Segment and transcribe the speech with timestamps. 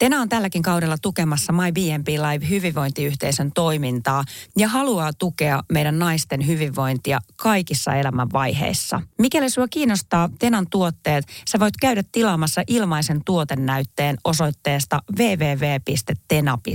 [0.00, 4.24] Tena on tälläkin kaudella tukemassa My BNP Live hyvinvointiyhteisön toimintaa
[4.58, 9.02] ja haluaa tukea meidän naisten hyvinvointia kaikissa elämänvaiheissa.
[9.18, 16.70] Mikäli sinua kiinnostaa Tenan tuotteet, sä voit käydä tilaamassa ilmaisen tuotennäytteen osoitteesta www.tena.fi.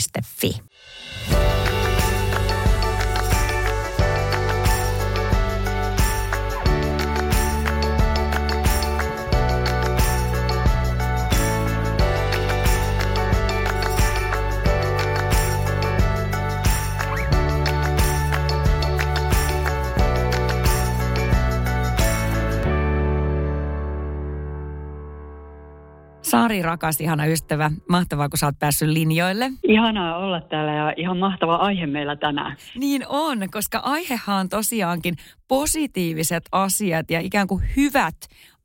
[26.46, 27.71] Sari, rakas, ihana ystävä.
[27.90, 29.51] Mahtavaa, kun sä oot päässyt linjoille.
[29.63, 32.57] Ihanaa olla täällä ja ihan mahtava aihe meillä tänään.
[32.76, 35.15] Niin on, koska aihehan on tosiaankin
[35.48, 38.15] positiiviset asiat ja ikään kuin hyvät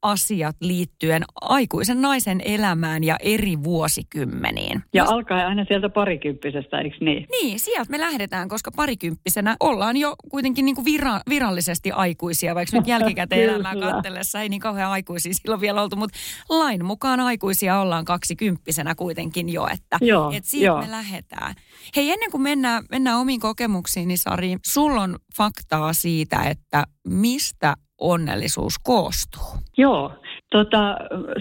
[0.03, 4.83] asiat liittyen aikuisen naisen elämään ja eri vuosikymmeniin.
[4.95, 5.13] Ja Just...
[5.13, 7.27] alkaa aina sieltä parikymppisestä, eikö niin?
[7.31, 12.77] Niin, sieltä me lähdetään, koska parikymppisenä ollaan jo kuitenkin niin kuin vira- virallisesti aikuisia, vaikka
[12.77, 17.81] nyt jälkikäteen elämää katsellessa ei niin kauhean aikuisia silloin vielä oltu, mutta lain mukaan aikuisia
[17.81, 20.81] ollaan kaksikymppisenä kuitenkin jo, että joo, et siitä joo.
[20.81, 21.55] me lähdetään.
[21.97, 27.77] Hei, ennen kuin mennään, mennään omiin kokemuksiin, niin Sari, sulla on faktaa siitä, että mistä
[28.01, 29.43] onnellisuus koostuu?
[29.77, 30.13] Joo,
[30.51, 30.97] tota,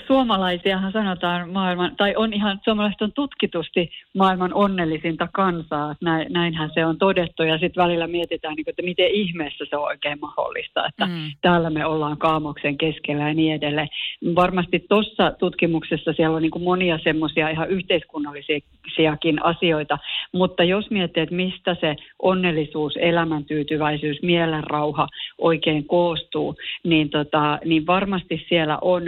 [0.07, 6.85] suomalaisiahan sanotaan maailman, tai on ihan, suomalaiset on tutkitusti maailman onnellisinta kansaa, näin, näinhän se
[6.85, 11.05] on todettu, ja sitten välillä mietitään, niin, että miten ihmeessä se on oikein mahdollista, että
[11.05, 11.31] mm.
[11.41, 13.87] täällä me ollaan kaamoksen keskellä ja niin edelleen.
[14.35, 19.97] Varmasti tuossa tutkimuksessa siellä on niin monia semmoisia ihan yhteiskunnallisiakin asioita,
[20.31, 28.45] mutta jos miettii, että mistä se onnellisuus, elämäntyytyväisyys, mielenrauha oikein koostuu, niin, tota, niin varmasti
[28.49, 28.98] siellä on,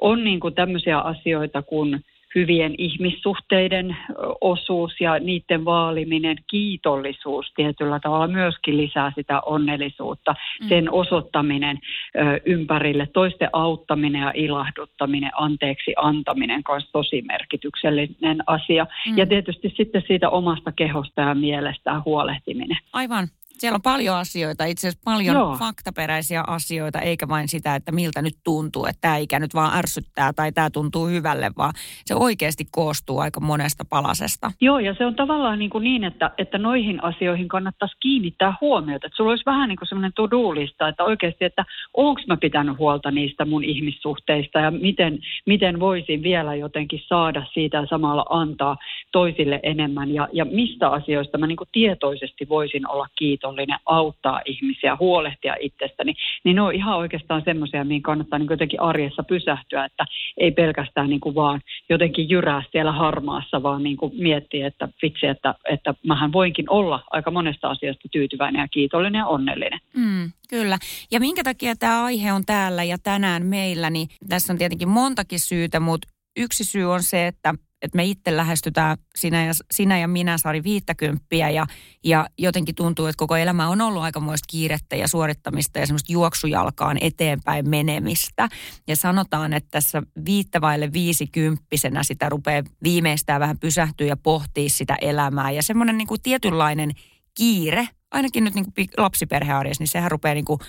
[0.00, 3.96] on niin kuin tämmöisiä asioita kuin hyvien ihmissuhteiden
[4.40, 10.34] osuus ja niiden vaaliminen, kiitollisuus tietyllä tavalla myöskin lisää sitä onnellisuutta.
[10.60, 10.68] Mm.
[10.68, 11.78] Sen osoittaminen
[12.16, 18.86] ö, ympärille, toisten auttaminen ja ilahduttaminen, anteeksi antaminen kanssa tosi merkityksellinen asia.
[19.06, 19.18] Mm.
[19.18, 22.78] Ja tietysti sitten siitä omasta kehosta ja mielestä huolehtiminen.
[22.92, 23.28] Aivan.
[23.60, 25.56] Siellä on paljon asioita, itse asiassa paljon Joo.
[25.56, 30.32] faktaperäisiä asioita, eikä vain sitä, että miltä nyt tuntuu, että tämä ikä nyt vaan ärsyttää
[30.32, 31.72] tai tämä tuntuu hyvälle, vaan
[32.04, 34.52] se oikeasti koostuu aika monesta palasesta.
[34.60, 39.06] Joo, ja se on tavallaan niin, kuin niin että, että noihin asioihin kannattaisi kiinnittää huomiota.
[39.06, 43.10] Että sulla olisi vähän niin kuin semmoinen to-do-lista, että oikeasti, että onko mä pitänyt huolta
[43.10, 48.76] niistä mun ihmissuhteista ja miten, miten voisin vielä jotenkin saada siitä ja samalla antaa
[49.12, 54.40] toisille enemmän ja, ja mistä asioista mä niin kuin tietoisesti voisin olla kiitollinen kiitollinen auttaa
[54.44, 59.84] ihmisiä, huolehtia itsestäni, niin ne on ihan oikeastaan semmoisia, mihin kannattaa niin jotenkin arjessa pysähtyä,
[59.84, 60.04] että
[60.36, 65.26] ei pelkästään niin kuin vaan jotenkin jyrää siellä harmaassa, vaan niin kuin miettiä, että vitsi,
[65.26, 69.80] että, että mähän voinkin olla aika monesta asiasta tyytyväinen ja kiitollinen ja onnellinen.
[69.96, 70.78] Mm, kyllä.
[71.10, 75.40] Ja minkä takia tämä aihe on täällä ja tänään meillä, niin tässä on tietenkin montakin
[75.40, 80.08] syytä, mutta yksi syy on se, että että me itse lähestytään sinä ja, sinä ja
[80.08, 81.66] minä, Sari, viittäkymppiä ja,
[82.04, 86.98] ja jotenkin tuntuu, että koko elämä on ollut aikamoista kiirettä ja suorittamista ja semmoista juoksujalkaan
[87.00, 88.48] eteenpäin menemistä.
[88.88, 95.50] Ja sanotaan, että tässä viittävaille viisikymppisenä sitä rupeaa viimeistään vähän pysähtyä ja pohtia sitä elämää.
[95.50, 96.90] Ja semmoinen niin kuin tietynlainen
[97.34, 100.60] kiire, ainakin nyt niin kuin lapsiperhearjessa, niin sehän rupeaa niin kuin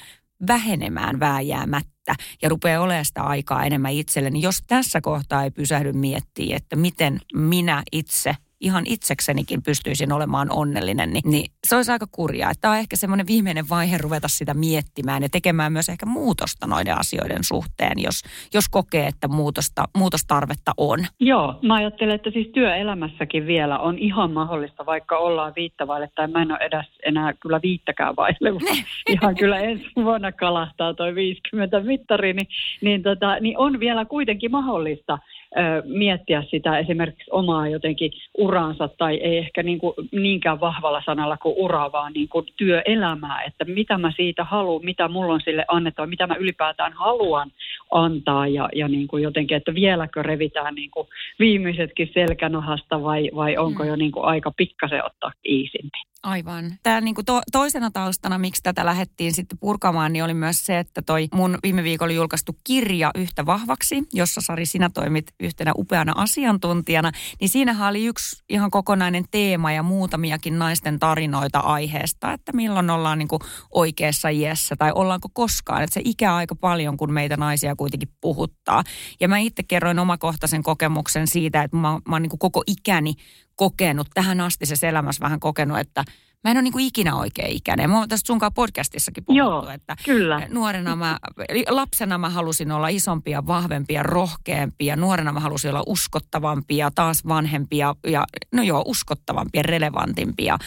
[0.48, 4.42] vähenemään vääjäämättä ja rupeaa olemaan sitä aikaa enemmän itselleni.
[4.42, 11.14] Jos tässä kohtaa ei pysähdy miettiä, että miten minä itse– ihan itseksenikin pystyisin olemaan onnellinen,
[11.14, 12.52] niin, niin se olisi aika kurjaa.
[12.62, 16.98] Tämä on ehkä semmoinen viimeinen vaihe ruveta sitä miettimään ja tekemään myös ehkä muutosta noiden
[16.98, 21.00] asioiden suhteen, jos, jos kokee, että muutosta, muutostarvetta on.
[21.20, 26.42] Joo, mä ajattelen, että siis työelämässäkin vielä on ihan mahdollista, vaikka ollaan viittavaille, tai mä
[26.42, 28.50] en ole edes enää kyllä viittäkään vaille,
[29.14, 32.48] ihan kyllä ensi vuonna kalahtaa toi 50 mittari, niin,
[32.82, 35.18] niin, tota, niin on vielä kuitenkin mahdollista
[35.84, 41.56] miettiä sitä esimerkiksi omaa jotenkin uraansa tai ei ehkä niin kuin niinkään vahvalla sanalla kuin
[41.58, 46.08] ura, vaan niin kuin työelämää, että mitä mä siitä haluan, mitä mulla on sille annettava,
[46.08, 47.52] mitä mä ylipäätään haluan
[47.92, 51.08] antaa ja, ja niin kuin jotenkin, että vieläkö revitään niin kuin
[51.40, 53.90] viimeisetkin selkänahasta vai, vai onko mm.
[53.90, 56.11] jo niin kuin aika pikkasen ottaa iisimmin.
[56.24, 56.74] Aivan.
[56.84, 60.80] Tämä niin kuin to, toisena taustana, miksi tätä lähdettiin sitten purkamaan, niin oli myös se,
[60.80, 66.14] että toi mun viime viikolla julkaistu kirja Yhtä vahvaksi, jossa Sari sinä toimit yhtenä upeana
[66.16, 72.90] asiantuntijana, niin siinähän oli yksi ihan kokonainen teema ja muutamiakin naisten tarinoita aiheesta, että milloin
[72.90, 73.42] ollaan niin kuin
[73.72, 75.84] oikeassa iässä tai ollaanko koskaan.
[75.84, 78.84] Että se ikä aika paljon, kun meitä naisia kuitenkin puhuttaa.
[79.20, 83.14] Ja mä itse kerroin omakohtaisen kokemuksen siitä, että mä, mä oon niin kuin koko ikäni
[83.62, 86.04] kokenut, tähän asti se elämässä vähän kokenut, että
[86.44, 87.90] mä en ole niin kuin ikinä oikein ikäinen.
[87.90, 90.48] Mä oon tästä sunkaan podcastissakin puhuttu, Joo, että kyllä.
[90.50, 91.20] nuorena mä,
[91.70, 94.96] lapsena mä halusin olla isompia, vahvempia, rohkeampia.
[94.96, 100.58] Nuorena mä halusin olla uskottavampia, taas vanhempia ja no joo, uskottavampia, relevantimpia.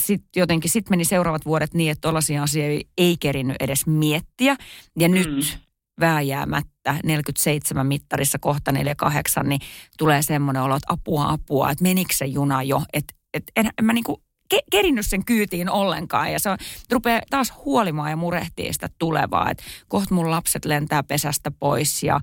[0.00, 4.56] Sitten jotenkin sit meni seuraavat vuodet niin, että tollaisia asioita ei kerinyt edes miettiä.
[4.98, 5.14] Ja mm.
[5.14, 5.58] nyt
[6.00, 9.60] vääjäämättä 47 mittarissa kohta 48, niin
[9.98, 13.84] tulee semmoinen olo, että apua, apua, että menikö se juna jo, että et en, en
[13.84, 16.32] mä niinku ke, kerinnyt sen kyytiin ollenkaan.
[16.32, 16.58] Ja se on,
[16.92, 19.50] rupeaa taas huolimaan ja murehtii sitä tulevaa.
[19.50, 22.20] Että kohta mun lapset lentää pesästä pois ja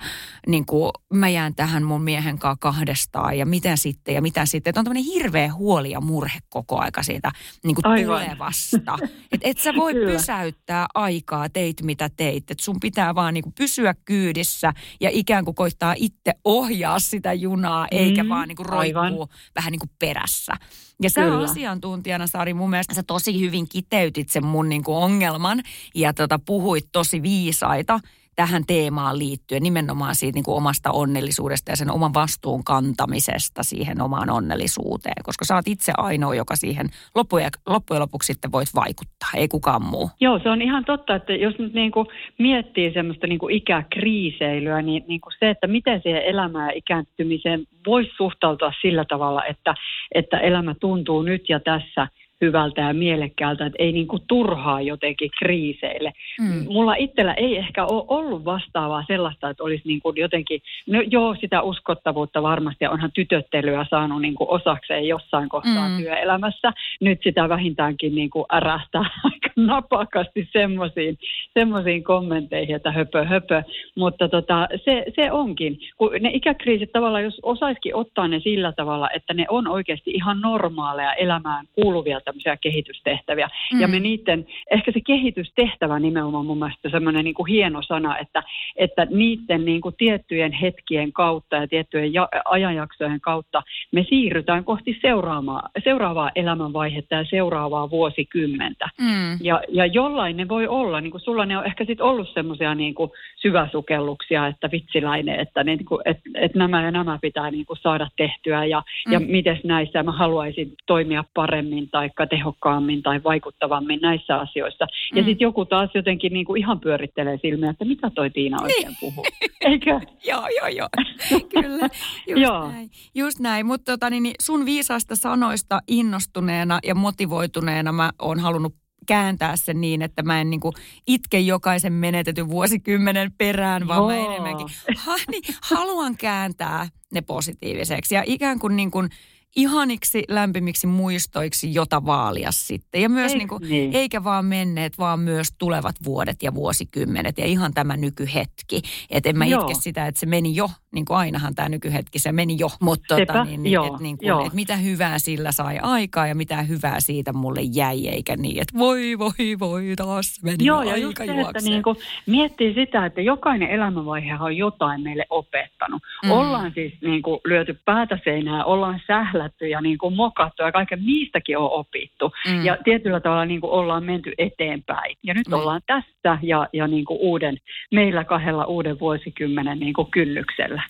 [0.47, 3.37] niin kuin, mä jään tähän mun miehen kanssa kahdestaan.
[3.37, 4.69] Ja mitä sitten ja mitä sitten.
[4.71, 7.31] Että on tämmöinen hirveä huoli ja murhe koko aika siitä
[7.63, 8.97] niin kuin tulevasta.
[9.31, 10.11] Että et sä voi Kyllä.
[10.11, 12.51] pysäyttää aikaa, teit mitä teit.
[12.51, 17.33] Että sun pitää vaan niin kuin pysyä kyydissä ja ikään kuin koittaa itse ohjaa sitä
[17.33, 20.53] junaa, mm, eikä vaan niin kuin roikkuu vähän niin kuin perässä.
[21.01, 21.43] Ja sä Kyllä.
[21.43, 25.63] asiantuntijana, Sari, mun mielestä sä tosi hyvin kiteytit sen mun niin kuin ongelman
[25.95, 27.99] ja tota, puhuit tosi viisaita
[28.37, 34.01] tähän teemaan liittyen, nimenomaan siitä niin kuin omasta onnellisuudesta ja sen oman vastuun kantamisesta siihen
[34.01, 39.29] omaan onnellisuuteen, koska sä oot itse ainoa, joka siihen loppujen, loppujen lopuksi sitten voit vaikuttaa,
[39.35, 40.09] ei kukaan muu.
[40.19, 42.07] Joo, se on ihan totta, että jos nyt niin kuin
[42.39, 47.63] miettii semmoista niin kuin ikäkriiseilyä, niin, niin kuin se, että miten siihen elämään ja ikääntymiseen
[47.87, 49.75] voisi suhtautua sillä tavalla, että,
[50.15, 52.07] että elämä tuntuu nyt ja tässä–
[52.41, 56.13] hyvältä ja mielekkäältä, että ei niin kuin turhaa jotenkin kriiseille.
[56.41, 56.73] Mm.
[56.73, 61.35] Mulla itsellä ei ehkä ole ollut vastaavaa sellaista, että olisi niin kuin jotenkin, no joo,
[61.41, 65.97] sitä uskottavuutta varmasti, onhan tytöttelyä saanut niin kuin osakseen jossain kohtaa mm.
[65.97, 66.73] työelämässä.
[67.01, 71.17] Nyt sitä vähintäänkin niin kuin ärähtää aika napakasti semmoisiin,
[71.53, 73.63] semmoisiin kommentteihin, että höpö höpö.
[73.95, 79.09] Mutta tota, se, se onkin, kun ne ikäkriisit tavallaan, jos osaisikin ottaa ne sillä tavalla,
[79.15, 83.49] että ne on oikeasti ihan normaaleja elämään kuuluvia tämmöisiä kehitystehtäviä.
[83.73, 83.81] Mm.
[83.81, 88.43] Ja me niiden, ehkä se kehitystehtävä nimenomaan mun mielestä semmoinen niin kuin hieno sana, että,
[88.75, 94.97] että niiden niin kuin tiettyjen hetkien kautta ja tiettyjen ja, ajanjaksojen kautta me siirrytään kohti
[95.01, 98.89] seuraavaa, seuraavaa elämänvaihetta ja seuraavaa vuosikymmentä.
[99.01, 99.37] Mm.
[99.41, 102.75] Ja, ja jollain ne voi olla, niin kuin sulla ne on ehkä sitten ollut semmoisia
[102.75, 107.65] niin kuin syväsukelluksia, että vitsiläinen, että, niin kuin, että, että nämä ja nämä pitää niin
[107.65, 109.13] kuin saada tehtyä ja, mm.
[109.13, 114.87] ja miten näissä mä haluaisin toimia paremmin tai tehokkaammin tai vaikuttavammin näissä asioissa.
[115.15, 115.25] Ja mm.
[115.25, 118.97] sitten joku taas jotenkin niin kuin ihan pyörittelee silmiä, että mitä toi Tiina oikein niin.
[118.99, 119.25] puhuu.
[119.61, 119.99] Eikö?
[120.27, 120.87] joo, joo, joo.
[121.61, 121.89] Kyllä,
[122.27, 122.67] just joo.
[122.67, 122.89] näin.
[123.15, 123.65] Just näin.
[123.65, 128.73] Mutta tota, niin, niin sun viisaasta sanoista innostuneena ja motivoituneena mä oon halunnut
[129.07, 130.73] kääntää sen niin, että mä en niin kuin
[131.07, 134.07] itke jokaisen menetetyn vuosikymmenen perään, vaan Joo.
[134.07, 134.67] mä enemmänkin
[134.97, 138.15] ha, niin, haluan kääntää ne positiiviseksi.
[138.15, 139.09] Ja ikään kuin, niin kuin
[139.55, 143.01] ihaniksi lämpimiksi muistoiksi, jota vaalia sitten.
[143.01, 143.95] Ja myös niin kuin, niin.
[143.95, 148.81] eikä vaan menneet, vaan myös tulevat vuodet ja vuosikymmenet ja ihan tämä nykyhetki.
[149.09, 149.61] Että en mä Joo.
[149.61, 152.67] itke sitä, että se meni jo, niin kuin ainahan tämä nykyhetki, se meni jo.
[152.81, 156.61] Mutta tota, niin, niin, että niin kuin, et mitä hyvää sillä sai aikaa ja mitä
[156.61, 161.25] hyvää siitä mulle jäi, eikä niin, että voi, voi, voi, taas meni Joo, ja aika
[161.25, 166.01] se, että niin kuin miettii sitä, että jokainen elämänvaihe on jotain meille opettanut.
[166.23, 166.31] Mm.
[166.31, 170.71] Ollaan siis niin kuin lyöty päätä seinään, ollaan sählä sählätty ja niin kuin mokattu ja
[170.71, 172.31] kaiken niistäkin on opittu.
[172.47, 172.65] Mm.
[172.65, 175.17] Ja tietyllä tavalla niin kuin ollaan menty eteenpäin.
[175.23, 175.53] Ja nyt mm.
[175.53, 177.57] ollaan tässä ja, ja niin kuin uuden,
[177.91, 180.83] meillä kahdella uuden vuosikymmenen niin kuin kynnyksellä.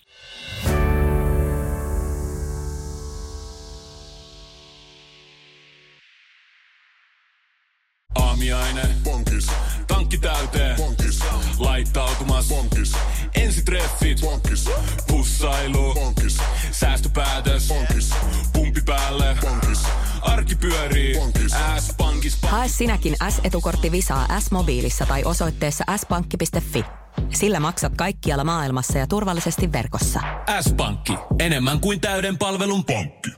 [8.16, 8.82] Aamiaine.
[9.04, 9.52] Bonkis.
[9.88, 10.76] Tankki täyteen.
[10.78, 11.20] Bonkis.
[11.60, 12.50] Laittautumas.
[12.50, 12.94] Bonkis.
[13.36, 14.22] Ensitreffit.
[14.22, 14.70] Bonkis.
[15.08, 15.94] Pussailu.
[15.94, 16.38] Bonkis.
[16.72, 17.68] Säästöpäätös.
[17.68, 18.14] Bonkis.
[20.48, 21.16] Arki pyörii.
[21.80, 22.38] S-pankis.
[22.42, 26.86] Hae sinäkin S-etukortti Visaa S-mobiilissa tai osoitteessa s-pankki.fi.
[27.34, 30.20] Sillä maksat kaikkialla maailmassa ja turvallisesti verkossa.
[30.62, 31.14] S-pankki.
[31.40, 33.30] Enemmän kuin täyden palvelun pankki.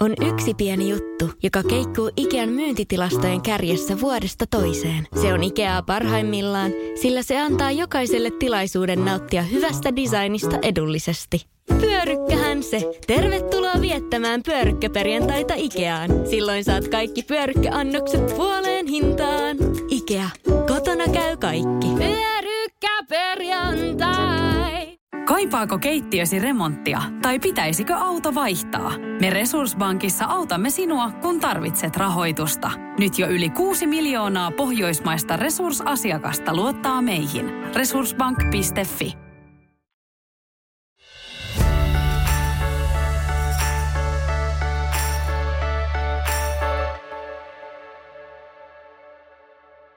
[0.00, 5.06] On yksi pieni juttu, joka keikkuu Ikean myyntitilastojen kärjessä vuodesta toiseen.
[5.20, 11.55] Se on Ikeaa parhaimmillaan, sillä se antaa jokaiselle tilaisuuden nauttia hyvästä designista edullisesti.
[11.80, 12.90] Pyörykkähän se.
[13.06, 16.10] Tervetuloa viettämään pyörykkäperjantaita Ikeaan.
[16.30, 19.56] Silloin saat kaikki pyörykkäannokset puoleen hintaan.
[19.90, 20.28] Ikea.
[20.44, 21.86] Kotona käy kaikki.
[21.98, 24.96] Pyörykkäperjantai.
[25.26, 28.92] Kaipaako keittiösi remonttia tai pitäisikö auto vaihtaa?
[29.20, 32.70] Me Resurssbankissa autamme sinua, kun tarvitset rahoitusta.
[32.98, 37.50] Nyt jo yli 6 miljoonaa pohjoismaista resursasiakasta luottaa meihin.
[37.74, 39.25] Resurssbank.fi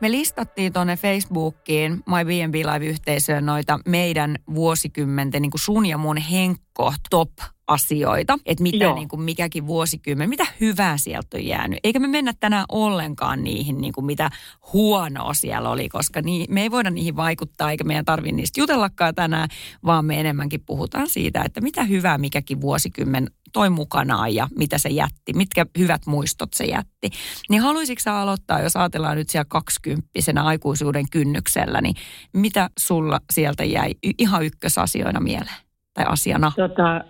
[0.01, 6.18] Me listattiin tuonne Facebookiin My B&B Live-yhteisöön noita meidän vuosikymmenten niin kuin sun ja mun
[6.18, 7.32] henkko top
[7.68, 11.79] asioita, että mitä niin kuin mikäkin vuosikymmen, mitä hyvää sieltä on jäänyt.
[11.84, 14.29] Eikä me mennä tänään ollenkaan niihin, niin kuin mitä
[14.74, 19.15] huonoa siellä oli, koska niin, me ei voida niihin vaikuttaa, eikä meidän tarvitse niistä jutellakaan
[19.15, 19.50] tänään,
[19.86, 24.89] vaan me enemmänkin puhutaan siitä, että mitä hyvää mikäkin vuosikymmen toi mukanaan ja mitä se
[24.89, 27.10] jätti, mitkä hyvät muistot se jätti.
[27.50, 31.96] Niin haluaisitko sä aloittaa, jos ajatellaan nyt siellä kaksikymppisenä aikuisuuden kynnyksellä, niin
[32.34, 35.70] mitä sulla sieltä jäi ihan ykkösasioina mieleen?
[35.94, 36.51] tai asiana?
[36.56, 37.03] Tota,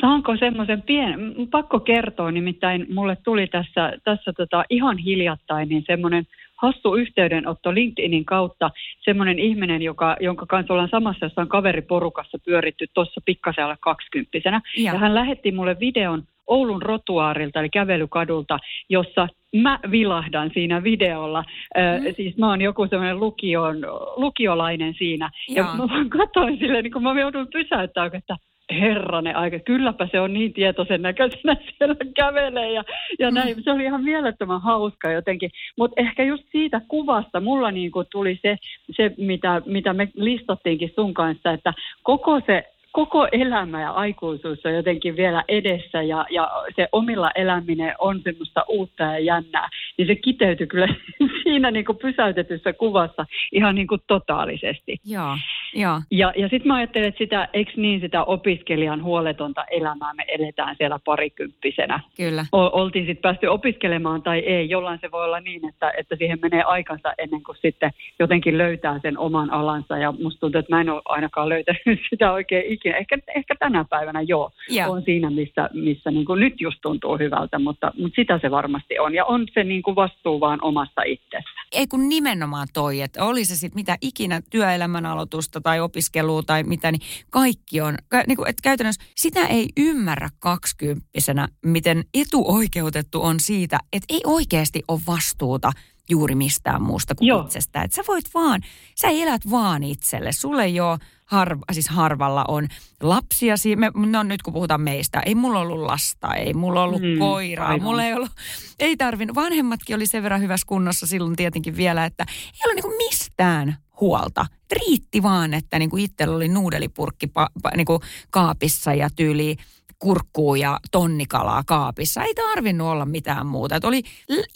[0.00, 6.26] saanko semmoisen pienen, pakko kertoa, nimittäin mulle tuli tässä, tässä tota ihan hiljattain niin semmoinen
[6.56, 8.70] hassu yhteydenotto LinkedInin kautta
[9.00, 14.60] semmoinen ihminen, joka, jonka kanssa ollaan samassa jossain kaveriporukassa pyöritty tuossa pikkasella kaksikymppisenä.
[14.76, 14.92] Ja.
[14.92, 18.58] ja hän lähetti mulle videon Oulun rotuaarilta, eli kävelykadulta,
[18.88, 21.42] jossa mä vilahdan siinä videolla.
[21.76, 22.06] Mm.
[22.06, 23.76] Ö, siis mä oon joku semmoinen lukion,
[24.16, 25.30] lukiolainen siinä.
[25.48, 28.36] Ja, ja mä vaan katsoin silleen, niin kun mä joudun pysäyttämään, että
[28.70, 32.84] herranen aika, kylläpä se on niin tietoisen näköisenä siellä kävelee ja,
[33.18, 33.62] ja näin.
[33.64, 35.50] Se oli ihan mielettömän hauska jotenkin.
[35.78, 38.56] Mutta ehkä just siitä kuvasta mulla niin tuli se,
[38.90, 44.74] se mitä, mitä me listattiinkin sun kanssa, että koko se koko elämä ja aikuisuus on
[44.74, 50.14] jotenkin vielä edessä ja, ja se omilla eläminen on semmoista uutta ja jännää, niin se
[50.14, 50.88] kiteytyi kyllä
[51.42, 54.96] siinä niin kuin pysäytetyssä kuvassa ihan niin kuin totaalisesti.
[55.04, 55.36] Joo,
[55.74, 56.00] joo.
[56.10, 60.76] Ja, ja sitten mä ajattelen, että sitä, eikö niin sitä opiskelijan huoletonta elämää me eletään
[60.78, 62.00] siellä parikymppisenä.
[62.16, 62.46] Kyllä.
[62.52, 66.38] O, oltiin sitten päästy opiskelemaan tai ei, jollain se voi olla niin, että, että siihen
[66.42, 70.80] menee aikansa ennen kuin sitten jotenkin löytää sen oman alansa ja musta tuntuu, että mä
[70.80, 72.98] en ole ainakaan löytänyt sitä oikein ikinä ikinä.
[72.98, 74.88] Ehkä, ehkä tänä päivänä joo, ja.
[74.88, 78.98] on siinä, missä, missä niin kuin nyt just tuntuu hyvältä, mutta, mutta sitä se varmasti
[78.98, 79.14] on.
[79.14, 81.60] Ja on se niin kuin vastuu vaan omasta itsestä.
[81.72, 86.62] Ei kun nimenomaan toi, että oli se sitten mitä ikinä työelämän aloitusta tai opiskelua tai
[86.62, 87.94] mitä, niin kaikki on,
[88.26, 94.82] niin kuin, että käytännössä sitä ei ymmärrä kaksikymppisenä, miten etuoikeutettu on siitä, että ei oikeasti
[94.88, 95.72] ole vastuuta
[96.10, 97.42] juuri mistään muusta kuin Joo.
[97.42, 97.82] itsestä.
[97.82, 98.60] Että sä voit vaan,
[99.00, 100.32] sä elät vaan itselle.
[100.32, 102.68] Sulle ei ole harva, siis harvalla on
[103.02, 103.54] lapsia.
[103.76, 107.68] Me, no nyt kun puhutaan meistä, ei mulla ollut lasta, ei mulla ollut mm, koiraa,
[107.68, 107.82] aivan.
[107.82, 108.30] mulla ei ollut,
[108.78, 109.34] ei tarvinnut.
[109.34, 114.46] Vanhemmatkin oli sen verran hyvässä kunnossa silloin tietenkin vielä, että ei ollut niinku mistään huolta.
[114.72, 119.56] Riitti vaan, että niinku itsellä oli nuudelipurkki pa, pa, niinku kaapissa ja tyyli
[119.98, 122.22] kurkkuu ja tonnikalaa kaapissa.
[122.22, 123.76] Ei tarvinnut olla mitään muuta.
[123.76, 124.02] Et oli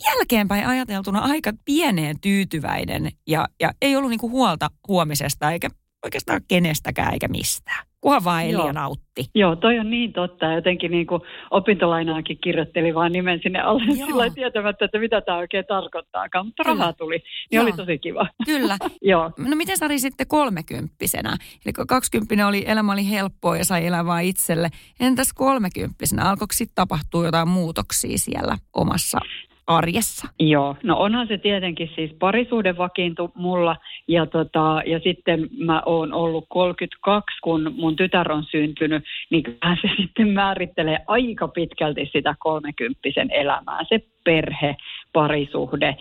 [0.05, 5.69] jälkeenpäin ajateltuna aika pieneen tyytyväinen ja, ja ei ollut niinku huolta huomisesta eikä
[6.05, 7.87] oikeastaan kenestäkään eikä mistään.
[8.01, 9.25] Kunhan vaan eli ja nautti.
[9.35, 10.47] Joo, toi on niin totta.
[10.47, 15.65] Jotenkin niin kuin opintolainaakin kirjoitteli vaan nimen sinne alle sillä tietämättä, että mitä tämä oikein
[15.69, 16.47] tarkoittaakaan.
[16.47, 16.79] Mutta Kyllä.
[16.79, 17.63] rahaa tuli, niin Joo.
[17.63, 18.29] oli tosi kiva.
[18.45, 18.77] Kyllä.
[19.03, 19.31] Joo.
[19.39, 21.37] No miten Sari sitten kolmekymppisenä?
[21.67, 24.69] Eli kun kaksikymppinen oli, elämä oli helppoa ja sai elää vaan itselle.
[25.01, 26.23] Entäs kolmekymppisenä?
[26.23, 29.19] Alkoiko sitten tapahtua jotain muutoksia siellä omassa
[29.71, 30.29] arjessa?
[30.39, 33.77] Joo, no onhan se tietenkin siis parisuuden vakiintu mulla
[34.09, 39.45] ja, tota, ja sitten mä oon ollut 32, kun mun tytär on syntynyt, niin
[39.83, 43.81] se sitten määrittelee aika pitkälti sitä kolmekymppisen elämää.
[43.89, 44.77] Se perhe,
[45.13, 45.97] parisuhde,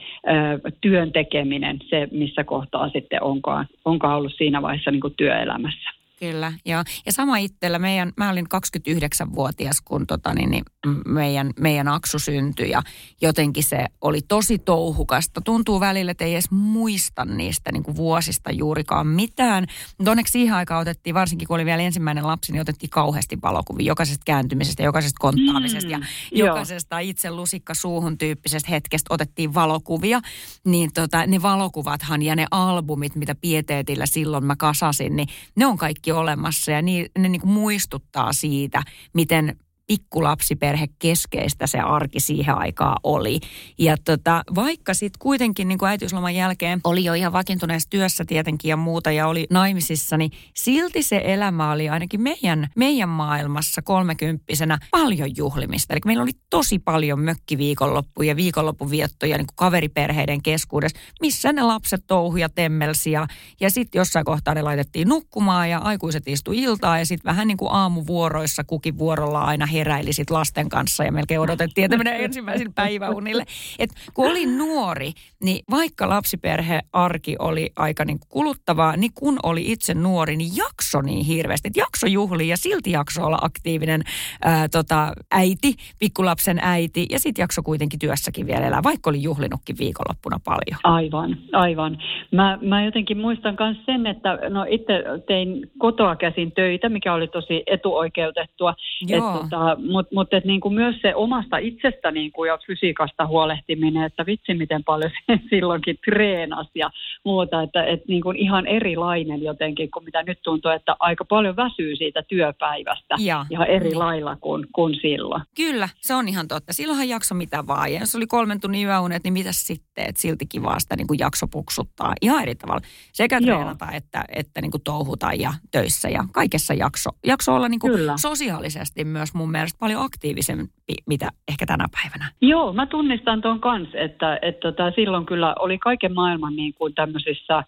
[0.81, 5.98] työn tekeminen, se missä kohtaa sitten onkaan, onkaan ollut siinä vaiheessa niin kuin työelämässä.
[6.19, 6.83] Kyllä, joo.
[7.05, 10.63] Ja sama itsellä, meidän, mä olin 29-vuotias, kun tota, niin, niin,
[11.05, 12.81] meidän, meidän aksu syntyi ja
[13.21, 15.41] jotenkin se oli tosi touhukasta.
[15.41, 19.65] Tuntuu välillä, että ei edes muista niistä niin kuin vuosista juurikaan mitään.
[19.97, 23.87] Mutta onneksi siihen aikaan otettiin, varsinkin kun oli vielä ensimmäinen lapsi, niin otettiin kauheasti valokuvia
[23.87, 25.99] jokaisesta kääntymisestä, jokaisesta konttaamisesta mm, ja
[26.31, 26.47] joo.
[26.47, 30.21] jokaisesta itse lusikka suuhun tyyppisestä hetkestä otettiin valokuvia.
[30.65, 35.77] Niin tota, ne valokuvathan ja ne albumit, mitä pieteetillä silloin mä kasasin, niin ne on
[35.77, 39.57] kaikki olemassa ja niin, ne niin kuin muistuttaa siitä, miten
[39.89, 43.39] pikkulapsiperhe keskeistä se arki siihen aikaan oli.
[43.77, 48.69] Ja tota, vaikka sitten kuitenkin niin kuin äitiysloman jälkeen oli jo ihan vakiintuneessa työssä tietenkin
[48.69, 54.77] ja muuta ja oli naimisissa, niin silti se elämä oli ainakin meidän, meidän maailmassa kolmekymppisenä
[54.91, 55.93] paljon juhlimista.
[55.93, 62.03] Eli meillä oli tosi paljon mökkiviikonloppuja ja viikonloppuviettoja niin kuin kaveriperheiden keskuudessa, missä ne lapset
[62.07, 63.27] touhuja temmelsi ja,
[63.59, 67.57] ja sitten jossain kohtaa ne laitettiin nukkumaan ja aikuiset istu iltaa ja sitten vähän niin
[67.57, 72.71] kuin aamuvuoroissa kukin vuorolla aina heräili sit lasten kanssa ja melkein odotettiin, että menee ensimmäisenä
[72.75, 73.43] päiväunille.
[73.79, 75.11] Et kun olin nuori,
[75.43, 81.25] niin vaikka lapsiperhearki oli aika niin kuluttavaa, niin kun oli itse nuori, niin jakso niin
[81.25, 81.67] hirveästi.
[81.67, 84.01] Et jakso juhli ja silti jakso olla aktiivinen
[84.41, 89.75] ää, tota, äiti, pikkulapsen äiti ja sitten jakso kuitenkin työssäkin vielä elää, vaikka oli juhlinutkin
[89.79, 90.79] viikonloppuna paljon.
[90.83, 91.97] Aivan, aivan.
[92.31, 97.27] Mä, mä jotenkin muistan myös sen, että no itse tein kotoa käsin töitä, mikä oli
[97.27, 98.73] tosi etuoikeutettua.
[99.07, 99.35] Joo.
[99.35, 104.03] Et, tota, mutta mut, niin kuin myös se omasta itsestä niin kuin, ja fysiikasta huolehtiminen,
[104.03, 106.89] että vitsi miten paljon se silloinkin treenasi ja
[107.25, 111.55] muuta, että et, niin kuin ihan erilainen jotenkin kuin mitä nyt tuntuu, että aika paljon
[111.55, 115.41] väsyy siitä työpäivästä ja, ihan eri lailla kuin, kuin silloin.
[115.55, 116.73] Kyllä, se on ihan totta.
[116.73, 117.93] Silloinhan jakso mitä vaan.
[117.93, 121.19] Ja jos oli kolmen tunnin yöunet, niin mitä sitten, että silti kivaa sitä niin kuin
[121.19, 122.81] jakso puksuttaa ihan eri tavalla.
[123.13, 123.97] Sekä treenata Joo.
[123.97, 127.09] että, että niin kuin touhuta ja töissä ja kaikessa jakso.
[127.25, 132.31] Jakso olla niin kuin sosiaalisesti myös mun mielestä paljon aktiivisempi, mitä ehkä tänä päivänä.
[132.41, 136.95] Joo, mä tunnistan tuon kanssa, että, että tota, silloin kyllä oli kaiken maailman niin kuin
[136.95, 137.63] tämmöisissä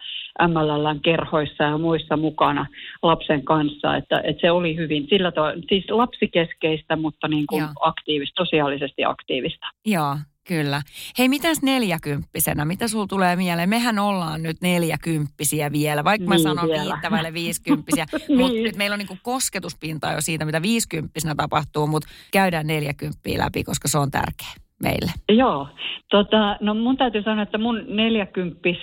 [0.47, 2.65] MLLn-kerhoissa ja muissa mukana
[3.03, 8.45] lapsen kanssa, että, että se oli hyvin sillä to, siis lapsikeskeistä, mutta niin kuin aktiivista,
[8.45, 9.65] sosiaalisesti aktiivista.
[9.85, 10.15] Joo,
[10.47, 10.81] Kyllä.
[11.17, 12.65] Hei, mitäs neljäkymppisenä?
[12.65, 13.69] Mitä sul tulee mieleen?
[13.69, 16.83] Mehän ollaan nyt neljäkymppisiä vielä, vaikka mä niin sanon vielä.
[16.83, 18.05] viittävälle viisikymppisiä.
[18.27, 18.39] niin.
[18.39, 23.63] Mutta nyt meillä on niinku kosketuspinta jo siitä, mitä viisikymppisenä tapahtuu, mutta käydään neljäkymppiä läpi,
[23.63, 24.47] koska se on tärkeä
[24.83, 25.11] meille?
[25.29, 25.67] Joo,
[26.09, 28.79] tota, no mun täytyy sanoa, että mun neljäkymppis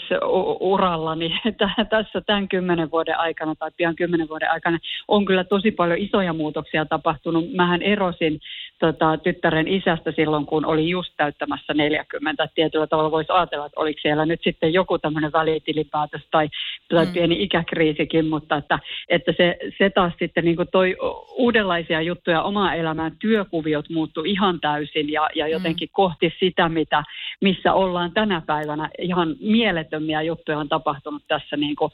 [0.60, 1.30] urallani
[1.90, 4.78] tässä tämän kymmenen vuoden aikana tai pian kymmenen vuoden aikana
[5.08, 7.52] on kyllä tosi paljon isoja muutoksia tapahtunut.
[7.52, 8.40] Mähän erosin
[8.78, 12.48] tota, tyttären isästä silloin, kun oli just täyttämässä 40.
[12.54, 16.48] Tietyllä tavalla voisi ajatella, että oliko siellä nyt sitten joku tämmöinen välitilinpäätös tai,
[16.88, 17.12] tai mm.
[17.12, 20.96] pieni ikäkriisikin, mutta että, että se, se taas sitten niin toi
[21.36, 27.02] uudenlaisia juttuja omaa elämään, työkuviot muuttu ihan täysin ja, ja jotenkin kohti sitä, mitä,
[27.40, 28.88] missä ollaan tänä päivänä.
[28.98, 31.92] Ihan mielettömiä juttuja on tapahtunut tässä niin kuin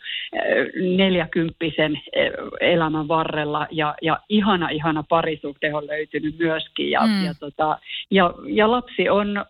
[0.97, 2.01] neljäkymppisen
[2.61, 6.91] elämän varrella ja, ja ihana, ihana parisuhde on löytynyt myös myöskin.
[6.91, 7.25] Ja, mm.
[7.25, 7.79] ja, tota,
[8.11, 9.45] ja, ja lapsi on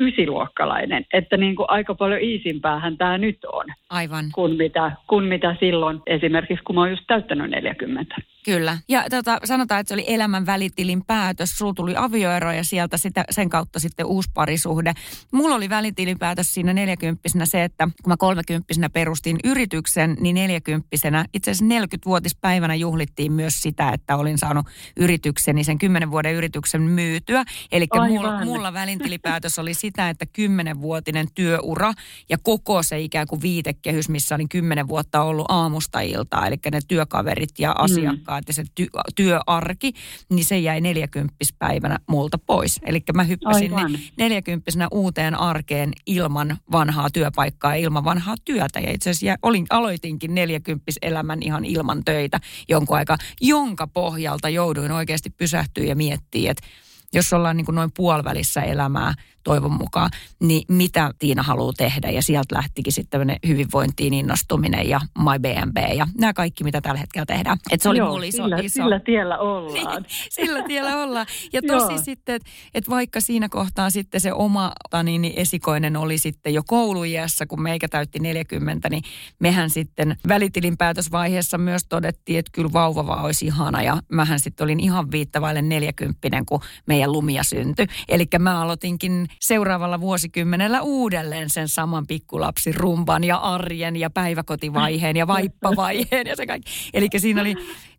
[0.00, 3.64] ysiluokkalainen, että niin kuin aika paljon iisimpäähän tämä nyt on.
[3.90, 4.24] Aivan.
[4.34, 8.16] Kuin mitä, kuin mitä silloin esimerkiksi, kun mä oon just täyttänyt 40.
[8.46, 8.78] Kyllä.
[8.88, 11.58] Ja tota, sanotaan, että se oli elämän välitilin päätös.
[11.58, 14.94] Sulla tuli avioero ja sieltä sitä, sen kautta sitten uusi parisuhde.
[15.32, 21.24] Mulla oli välitilin päätös siinä neljäkymppisenä se, että kun mä kolmekymppisenä perustin yrityksen, niin neljäkymppisenä
[21.34, 27.44] itse asiassa 40-vuotispäivänä juhlittiin myös sitä, että olin saanut yritykseni, sen 10 vuoden yrityksen myytyä.
[27.72, 31.92] Eli mulla, mulla välintilipäätös oli sitä, että 10-vuotinen työura
[32.28, 36.80] ja koko se ikään kuin viitekehys, missä olin 10 vuotta ollut aamusta iltaa, eli ne
[36.88, 38.35] työkaverit ja asiakkaat.
[38.35, 39.92] Mm aikaa, että se ty- työarki,
[40.30, 42.80] niin se jäi neljäkymppispäivänä multa pois.
[42.82, 43.72] Eli mä hyppäsin
[44.18, 48.80] neljäkymppisenä uuteen arkeen ilman vanhaa työpaikkaa ja ilman vanhaa työtä.
[48.80, 55.30] Ja itse asiassa olin, aloitinkin neljäkymppiselämän ihan ilman töitä jonkun aikaa, jonka pohjalta jouduin oikeasti
[55.30, 56.66] pysähtyä ja miettiä, että
[57.12, 59.14] jos ollaan niin kuin noin puolivälissä elämää
[59.46, 62.10] toivon mukaan, niin mitä Tiina haluaa tehdä.
[62.10, 67.26] Ja sieltä lähtikin sitten hyvinvointiin innostuminen ja My BNB ja nämä kaikki, mitä tällä hetkellä
[67.26, 67.58] tehdään.
[67.70, 68.82] Et se oli Joo, iso, sillä, iso...
[68.82, 69.76] sillä tiellä ollaan.
[69.76, 71.26] Niin, sillä tiellä ollaan.
[71.52, 76.18] Ja tosi sitten, että et vaikka siinä kohtaa sitten se oma niin, niin esikoinen oli
[76.18, 79.02] sitten jo kouluiässä, kun meikä täytti 40, niin
[79.38, 83.82] mehän sitten välitilinpäätösvaiheessa myös todettiin, että kyllä vauva vaan olisi ihana.
[83.82, 87.86] Ja mähän sitten olin ihan viittavaille 40, kun me meidän lumia syntyi.
[88.08, 95.26] Eli mä aloitinkin seuraavalla vuosikymmenellä uudelleen sen saman pikkulapsi rumban ja arjen ja päiväkotivaiheen ja
[95.26, 96.70] vaippavaiheen ja se kaikki.
[96.94, 97.54] Eli siinä oli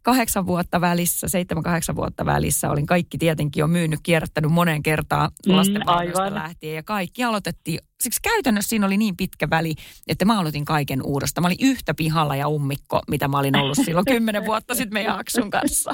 [0.07, 5.29] kahdeksan vuotta välissä, seitsemän, kahdeksan vuotta välissä olin kaikki tietenkin jo myynyt, kierrättänyt monen kertaa
[5.47, 7.79] lasten mm, lähtien ja kaikki aloitettiin.
[7.99, 9.73] Siksi käytännössä siinä oli niin pitkä väli,
[10.07, 11.41] että mä aloitin kaiken uudesta.
[11.41, 15.19] Mä olin yhtä pihalla ja ummikko, mitä mä olin ollut silloin kymmenen vuotta sitten meidän
[15.19, 15.93] Aksun kanssa.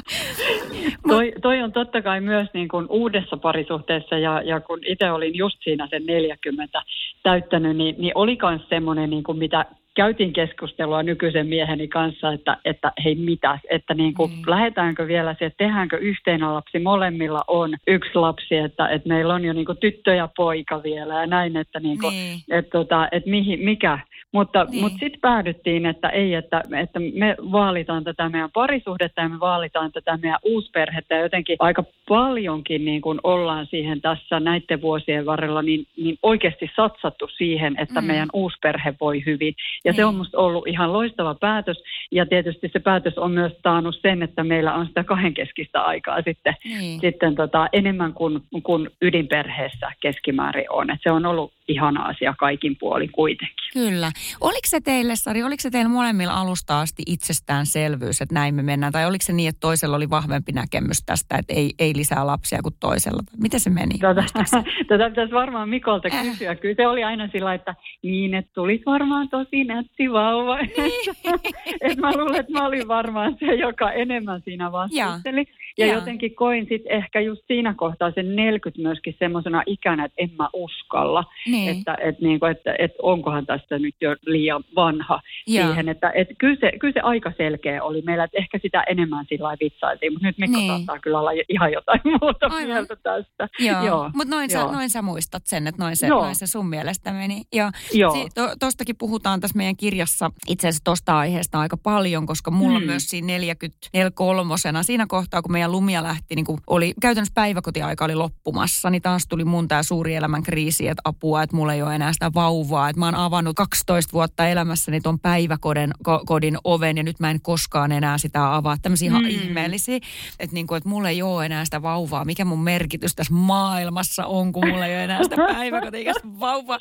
[1.08, 5.36] toi, toi on totta kai myös niin kuin uudessa parisuhteessa ja, ja kun itse olin
[5.36, 6.82] just siinä sen 40
[7.22, 12.56] täyttänyt, niin, niin oli myös semmoinen, niin kuin mitä käytiin keskustelua nykyisen mieheni kanssa, että,
[12.64, 14.42] että hei mitä, että niin kuin, mm.
[14.46, 19.44] lähdetäänkö vielä se, että tehdäänkö yhteinen lapsi, molemmilla on yksi lapsi, että, että meillä on
[19.44, 22.56] jo niin kuin tyttö ja poika vielä ja näin, että, niin kuin, mm.
[22.58, 23.98] että, tota, että mihin, mikä,
[24.34, 24.82] mutta, niin.
[24.82, 29.92] mutta sitten päädyttiin, että ei, että, että me vaalitaan tätä meidän parisuhdetta ja me vaalitaan
[29.92, 31.14] tätä meidän uusperhettä.
[31.14, 36.70] Ja jotenkin aika paljonkin niin kuin ollaan siihen tässä näiden vuosien varrella niin, niin oikeasti
[36.76, 38.06] satsattu siihen, että mm.
[38.06, 39.54] meidän uusperhe voi hyvin.
[39.84, 39.96] Ja niin.
[39.96, 41.82] se on musta ollut ihan loistava päätös.
[42.12, 46.54] Ja tietysti se päätös on myös taannut sen, että meillä on sitä kahdenkeskistä aikaa sitten,
[46.64, 47.00] niin.
[47.00, 50.90] sitten tota, enemmän kuin, kuin ydinperheessä keskimäärin on.
[50.90, 53.56] Et se on ollut ihana asia kaikin puolin kuitenkin.
[53.72, 54.12] Kyllä.
[54.40, 58.92] Oliko se teille, Sari, oliko se teillä molemmilla alusta asti itsestäänselvyys, että näin me mennään?
[58.92, 62.62] Tai oliko se niin, että toisella oli vahvempi näkemys tästä, että ei, ei lisää lapsia
[62.62, 63.22] kuin toisella?
[63.38, 63.98] Miten se meni?
[63.98, 64.24] Tätä,
[64.88, 66.22] tätä pitäisi varmaan Mikolta äh.
[66.22, 66.54] kysyä.
[66.54, 70.56] Kyllä se oli aina sillä, että niin, että tuli varmaan tosi nätti vauva.
[70.56, 70.92] Niin.
[71.80, 75.40] että mä luulen, että mä olin varmaan se, joka enemmän siinä vastusteli.
[75.40, 75.46] Ja,
[75.78, 80.30] ja jotenkin koin sitten ehkä just siinä kohtaa sen 40 myöskin semmoisena ikänä, että en
[80.38, 81.24] mä uskalla.
[81.46, 81.78] Niin.
[81.78, 85.66] Että, et niinku, että, että onkohan tästä nyt jo liian vanha ja.
[85.66, 85.88] siihen.
[85.88, 89.44] Että, että kyllä, se, kyllä se aika selkeä oli meillä, että ehkä sitä enemmän sillä
[89.44, 90.12] lailla vitsailtiin.
[90.12, 90.70] Mutta nyt Mikko niin.
[90.70, 92.66] saattaa kyllä olla ihan jotain muuta Aivan.
[92.66, 93.48] mieltä tästä.
[93.58, 94.10] Joo, Joo.
[94.14, 94.66] mutta noin, Joo.
[94.66, 97.42] Sä, noin sä muistat sen, että noin se, noin se sun mielestä meni.
[97.52, 98.12] Ja Joo.
[98.12, 102.78] Si, to, tostakin puhutaan tässä meidän kirjassa itse asiassa tosta aiheesta aika paljon, koska mulla
[102.78, 102.86] hmm.
[102.86, 108.04] myös siinä 43 siinä kohtaa, kun meidän meidän lumia lähti, niin kuin oli käytännössä päiväkotiaika
[108.04, 111.82] oli loppumassa, niin taas tuli mun tämä suuri elämän kriisi, että apua, että mulla ei
[111.82, 112.88] ole enää sitä vauvaa.
[112.88, 117.30] Että mä oon avannut 12 vuotta elämässäni tuon päiväkodin ko, kodin oven ja nyt mä
[117.30, 118.76] en koskaan enää sitä avaa.
[118.82, 119.16] Tämmöisiä mm.
[119.16, 119.96] ihan ihmeellisiä,
[120.38, 122.24] että, niin kuin, että mulla ei ole enää sitä vauvaa.
[122.24, 126.78] Mikä mun merkitys tässä maailmassa on, kun mulla ei ole enää sitä päiväkotiikäistä vauvaa.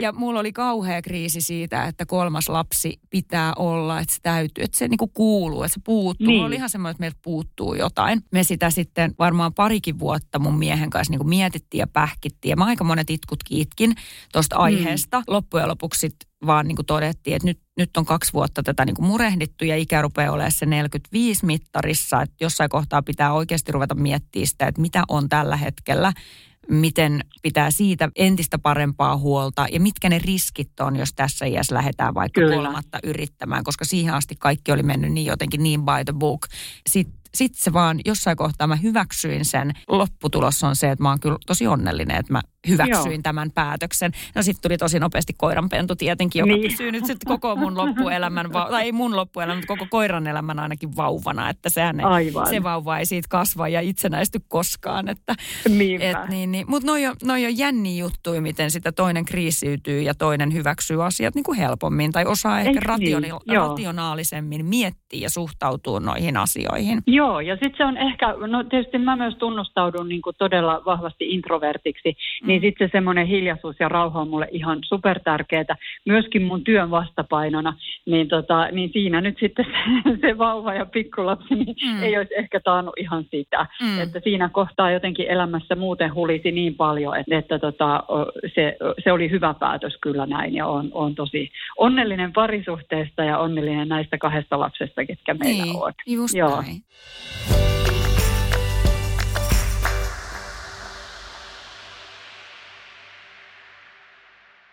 [0.00, 4.78] Ja mulla oli kauhea kriisi siitä, että kolmas lapsi pitää olla, että se täytyy, että
[4.78, 6.26] se niin kuin kuuluu, että se puuttuu.
[6.26, 6.36] Niin.
[6.36, 8.28] Mulla oli ihan semmoinen, että meiltä puuttuu jotain jotain.
[8.32, 12.50] Me sitä sitten varmaan parikin vuotta mun miehen kanssa niin kuin mietittiin ja pähkittiin.
[12.50, 13.94] Ja mä aika monet itkut kiitkin
[14.32, 14.62] tuosta mm.
[14.62, 15.18] aiheesta.
[15.18, 15.24] Mm.
[15.28, 18.96] Loppujen lopuksi sit vaan niin kuin todettiin, että nyt, nyt on kaksi vuotta tätä niin
[18.96, 22.22] kuin murehdittu ja ikä rupeaa olemaan se 45 mittarissa.
[22.22, 26.12] Että jossain kohtaa pitää oikeasti ruveta miettimään sitä, että mitä on tällä hetkellä
[26.70, 32.14] miten pitää siitä entistä parempaa huolta ja mitkä ne riskit on, jos tässä iässä lähdetään
[32.14, 32.56] vaikka Kyllä.
[32.56, 36.46] kolmatta yrittämään, koska siihen asti kaikki oli mennyt niin jotenkin niin by the book.
[36.90, 39.72] Sitten sitten se vaan jossain kohtaa mä hyväksyin sen.
[39.88, 43.22] Lopputulos on se, että mä oon kyllä tosi onnellinen, että mä hyväksyin Joo.
[43.22, 44.12] tämän päätöksen.
[44.34, 46.70] No sitten tuli tosi nopeasti koiranpentu tietenkin, joka niin.
[46.70, 50.96] pysyy nyt sitten koko mun loppuelämän, tai ei mun loppuelämän, mutta koko koiran elämän ainakin
[50.96, 52.48] vauvana, että sehän ei, Aivan.
[52.48, 55.08] se vauva ei siitä kasva ja itsenäisty koskaan.
[55.08, 55.34] Että,
[56.00, 56.64] et, niin, niin.
[56.68, 61.34] Mutta noi on, noi on jänni juttuja, miten sitä toinen kriisiytyy ja toinen hyväksyy asiat
[61.34, 63.58] niin kuin helpommin tai osaa ehkä rationi- niin?
[63.58, 67.02] rationaalisemmin miettiä ja suhtautua noihin asioihin.
[67.06, 71.30] Joo, ja sitten se on ehkä, no tietysti mä myös tunnustaudun niin kuin todella vahvasti
[71.30, 75.76] introvertiksi, mm niin sitten se semmoinen hiljaisuus ja rauha on mulle ihan super tärkeää.
[76.06, 77.74] Myöskin mun työn vastapainona,
[78.06, 82.02] niin, tota, niin siinä nyt sitten se, se vauva ja pikkulapsi niin mm.
[82.02, 83.66] ei olisi ehkä taannut ihan sitä.
[83.82, 84.00] Mm.
[84.00, 88.04] Että siinä kohtaa jotenkin elämässä muuten hulisi niin paljon, että, että tota,
[88.54, 93.88] se, se oli hyvä päätös kyllä näin ja on, on tosi onnellinen parisuhteesta ja onnellinen
[93.88, 95.92] näistä kahdesta lapsesta, ketkä meillä niin, on.
[96.06, 96.62] Just Joo.
[96.62, 97.83] Näin.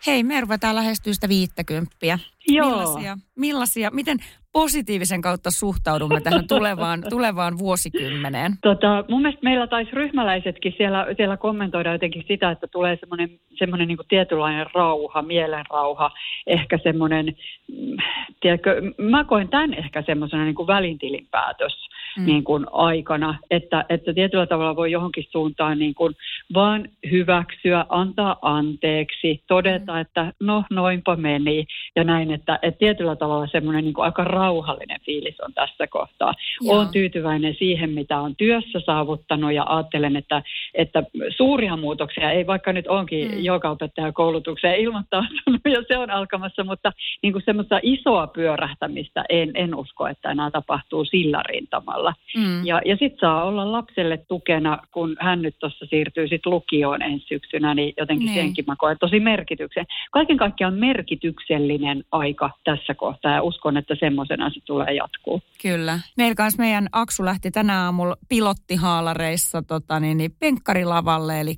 [0.08, 2.20] Hei, me ruvetaan lähestyä sitä viittäkymppiä.
[2.48, 2.70] Joo.
[2.70, 4.18] Millaisia, millaisia, miten
[4.54, 8.54] positiivisen kautta suhtaudumme tähän tulevaan, tulevaan vuosikymmeneen?
[8.62, 13.88] Tota, mun mielestä meillä taisi ryhmäläisetkin siellä, siellä kommentoida jotenkin sitä, että tulee semmoinen, semmoinen
[13.88, 16.12] niin tietynlainen rauha, mielenrauha,
[16.48, 17.98] ehkä semmoinen, mm,
[18.42, 22.26] tiedätkö, mä koen tämän ehkä semmoisena niin välintilinpäätös mm.
[22.26, 26.16] niin kuin aikana, että, että tietyllä tavalla voi johonkin suuntaan niin kuin
[26.54, 30.00] vaan hyväksyä, antaa anteeksi, todeta, mm.
[30.00, 35.00] että no noinpa meni ja näin, että, että tietyllä tavalla semmoinen niin kuin aika rauhallinen
[35.06, 36.34] fiilis on tässä kohtaa.
[36.68, 40.44] Olen tyytyväinen siihen, mitä on työssä saavuttanut ja ajattelen, että,
[40.74, 41.04] että
[41.38, 44.14] suuria muutoksia ei vaikka nyt onkin mm.
[44.14, 46.92] koulutukseen ilmoittautunut ja se on alkamassa, mutta
[47.24, 52.01] niin kuin semmoista isoa pyörähtämistä en, en usko, että enää tapahtuu sillä rintamalla.
[52.38, 52.66] Mm.
[52.66, 57.26] Ja, ja sitten saa olla lapselle tukena, kun hän nyt tuossa siirtyy sitten lukioon ensi
[57.28, 58.36] syksynä, niin jotenkin niin.
[58.36, 59.86] senkin mä koen tosi merkityksen.
[60.12, 65.42] Kaiken kaikkiaan merkityksellinen aika tässä kohtaa ja uskon, että semmoisena se tulee jatkuu.
[65.62, 66.00] Kyllä.
[66.18, 71.56] Meillä kanssa meidän Aksu lähti tänä aamulla pilottihaalareissa tota, niin, niin penkkarilavalle, eli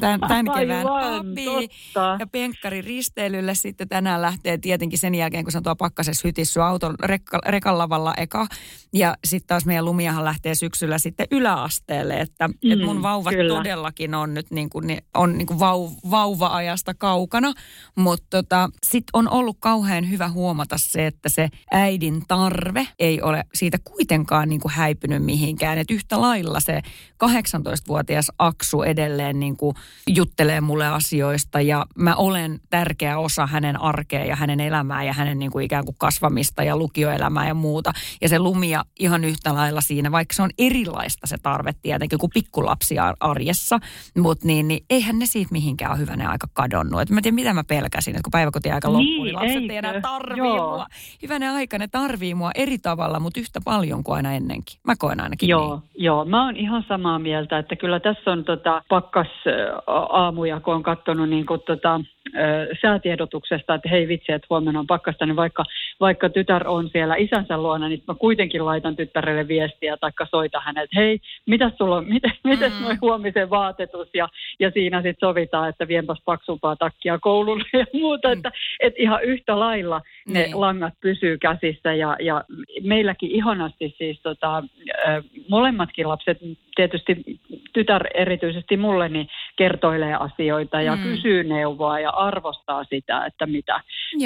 [0.00, 1.44] tämän, tämän kevään abi.
[2.18, 6.60] Ja penkkari risteilylle sitten tänään lähtee tietenkin sen jälkeen, kun se on tuo pakkasessa hytissy
[6.60, 8.46] auton rekka, rekan lavalla eka.
[8.92, 13.54] Ja sitten taas meidän lumiahan lähtee syksyllä sitten yläasteelle, että mm, et mun vauvat kyllä.
[13.54, 17.52] todellakin on nyt niin kuin, on niin kuin vau, vauva-ajasta kaukana.
[17.94, 23.44] Mutta tota, sitten on ollut kauhean hyvä huomata se, että se äidin tarve ei ole
[23.54, 25.78] siitä kuitenkaan niin kuin häipynyt mihinkään.
[25.78, 26.82] Että yhtä lailla se
[27.24, 29.76] 18-vuotias Aksu edelleen niin kuin
[30.06, 35.38] juttelee mulle asioista ja mä olen tärkeä osa hänen arkea ja hänen elämää ja hänen
[35.38, 37.92] niin kuin ikään kuin kasvamista ja lukioelämää ja muuta.
[38.20, 42.30] Ja se lumia ihan yhtä lailla siinä, vaikka se on erilaista se tarve tietenkin kuin
[42.34, 43.78] pikkulapsia arjessa,
[44.18, 47.00] mutta niin, niin eihän ne siitä mihinkään ole hyvänä aika kadonnut.
[47.00, 49.72] Et mä tiedän, mitä mä pelkäsin, että kun päiväkotiaika loppuu, niin, niin lapset eikö?
[49.72, 50.70] ei enää tarvii Joo.
[50.70, 50.86] mua.
[51.22, 54.80] Hyvänä aika ne tarvii mua eri tavalla, mutta yhtä paljon kuin aina ennenkin.
[54.84, 56.04] Mä koen ainakin Joo, niin.
[56.04, 56.24] joo.
[56.24, 59.28] mä oon ihan samaa mieltä, että kyllä tässä on tota pakkas
[60.08, 62.00] aamuja, kun on katsonut niin kuin tota,
[62.82, 65.64] säätiedotuksesta, että hei vitsi, että huomenna on pakkasta, niin vaikka,
[66.00, 70.84] vaikka tytär on siellä isänsä luona, niin mä kuitenkin laitan tyttärelle viestiä tai soita hänet,
[70.84, 72.82] että hei, mitä sulla on, miten, miten mm.
[72.82, 74.28] noin huomisen vaatetus ja,
[74.60, 78.32] ja siinä sitten sovitaan, että vienpäs paksumpaa takkia koululle ja muuta, mm.
[78.32, 80.60] että, että ihan yhtä lailla ne niin.
[80.60, 82.44] langat pysyy käsissä ja, ja
[82.82, 84.62] meilläkin ihanasti siis tota,
[85.48, 86.38] molemmatkin lapset,
[86.76, 87.16] tietysti
[87.72, 91.02] tytär erityisesti mulle, niin kertoilee asioita ja mm.
[91.02, 93.80] kysyy neuvoa ja arvostaa sitä, että mitä,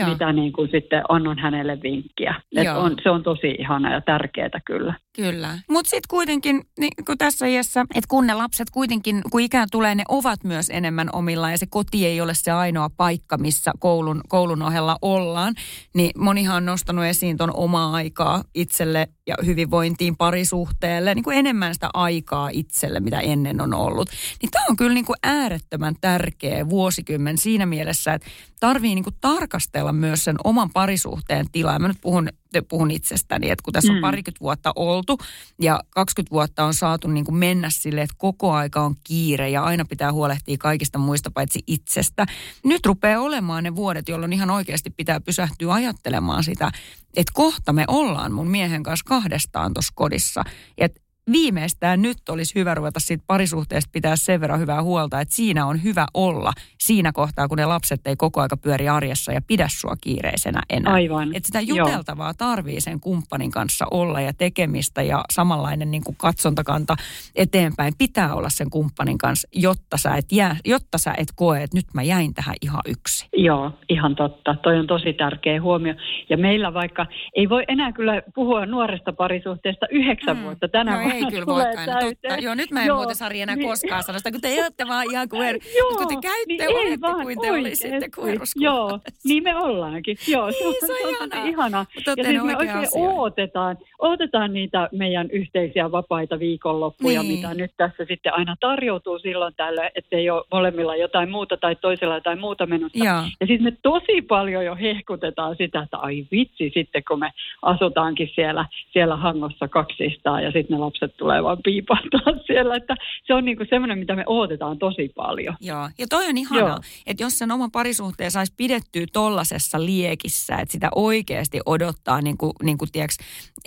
[0.08, 2.34] mitä niin kuin sitten annon hänelle vinkkiä.
[2.56, 4.94] Et on, se on tosi ihana ja tärkeää kyllä.
[5.16, 5.48] Kyllä.
[5.68, 9.94] Mutta sitten kuitenkin, niin kun tässä iässä, että kun ne lapset kuitenkin, kun ikään tulee,
[9.94, 14.20] ne ovat myös enemmän omilla ja se koti ei ole se ainoa paikka, missä koulun,
[14.28, 15.54] koulun ohella ollaan,
[15.94, 21.74] niin monihan on nostanut esiin tuon omaa aikaa itselle ja hyvinvointiin, parisuhteelle, niin kuin enemmän
[21.74, 24.10] sitä aikaa itselle, mitä ennen on ollut.
[24.42, 28.28] Niin tämä on kyllä niin kuin äärettömän tärkeä vuosikymmen siinä mielessä, että
[28.60, 31.78] tarvii niin kuin tarkastella myös sen oman parisuhteen tilaa.
[31.78, 32.28] Mä nyt puhun,
[32.68, 34.02] puhun itsestäni, että kun tässä on mm.
[34.02, 35.18] parikymmentä vuotta oltu
[35.60, 39.62] ja 20 vuotta on saatu niin kuin mennä sille, että koko aika on kiire ja
[39.62, 42.26] aina pitää huolehtia kaikista muista paitsi itsestä.
[42.64, 46.70] Nyt rupeaa olemaan ne vuodet, jolloin ihan oikeasti pitää pysähtyä ajattelemaan sitä,
[47.16, 50.44] että kohta me ollaan mun miehen kanssa kahdestaan tuossa kodissa.
[50.78, 51.00] Että
[51.32, 55.82] viimeistään nyt olisi hyvä ruveta siitä parisuhteesta pitää sen verran hyvää huolta, että siinä on
[55.82, 59.94] hyvä olla siinä kohtaa, kun ne lapset ei koko aika pyöri arjessa ja pidä sua
[60.00, 60.92] kiireisenä enää.
[60.92, 61.36] Aivan.
[61.36, 62.34] Että sitä juteltavaa Joo.
[62.38, 66.96] tarvii sen kumppanin kanssa olla ja tekemistä ja samanlainen niin kuin katsontakanta
[67.36, 71.76] eteenpäin pitää olla sen kumppanin kanssa, jotta sä et, jää, jotta sä et koe, että
[71.76, 73.28] nyt mä jäin tähän ihan yksi.
[73.36, 74.56] Joo, ihan totta.
[74.62, 75.94] Toi on tosi tärkeä huomio.
[76.28, 80.42] Ja meillä vaikka, ei voi enää kyllä puhua nuoresta parisuhteesta yhdeksän mm.
[80.42, 81.86] vuotta tänä no ei kyllä voikaan.
[81.86, 82.34] Totta.
[82.40, 83.68] Joo, nyt mä en Joo, muuten Sari enää niin.
[83.68, 85.58] koskaan sano sitä, kun te olette vaan ihan kuin er...
[85.78, 88.10] Joo, kun te käytte, niin olette vaan kuin te olisitte
[88.56, 90.16] Joo, niin me ollaankin.
[90.28, 91.46] Joo, se on, niin, se on ihana.
[91.46, 91.86] ihana.
[92.16, 97.34] Ja siis me oikein odotetaan, odotetaan niitä meidän yhteisiä vapaita viikonloppuja, niin.
[97.34, 102.14] mitä nyt tässä sitten aina tarjoutuu silloin tällä, ei ole molemmilla jotain muuta tai toisella
[102.14, 103.04] jotain muuta menossa.
[103.04, 107.32] Ja, ja siis me tosi paljon jo hehkutetaan sitä, että ai vitsi sitten, kun me
[107.62, 112.76] asutaankin siellä, siellä hangossa kaksistaan ja sitten ne lapset lapset tulee vaan piipahtaa siellä.
[112.76, 112.94] Että
[113.26, 115.56] se on niinku semmoinen, mitä me odotetaan tosi paljon.
[115.60, 120.72] Joo, ja toi on ihanaa, että jos sen oman parisuhteen saisi pidettyä tollasessa liekissä, että
[120.72, 123.16] sitä oikeasti odottaa niin kuin, niin kuin tiiäks,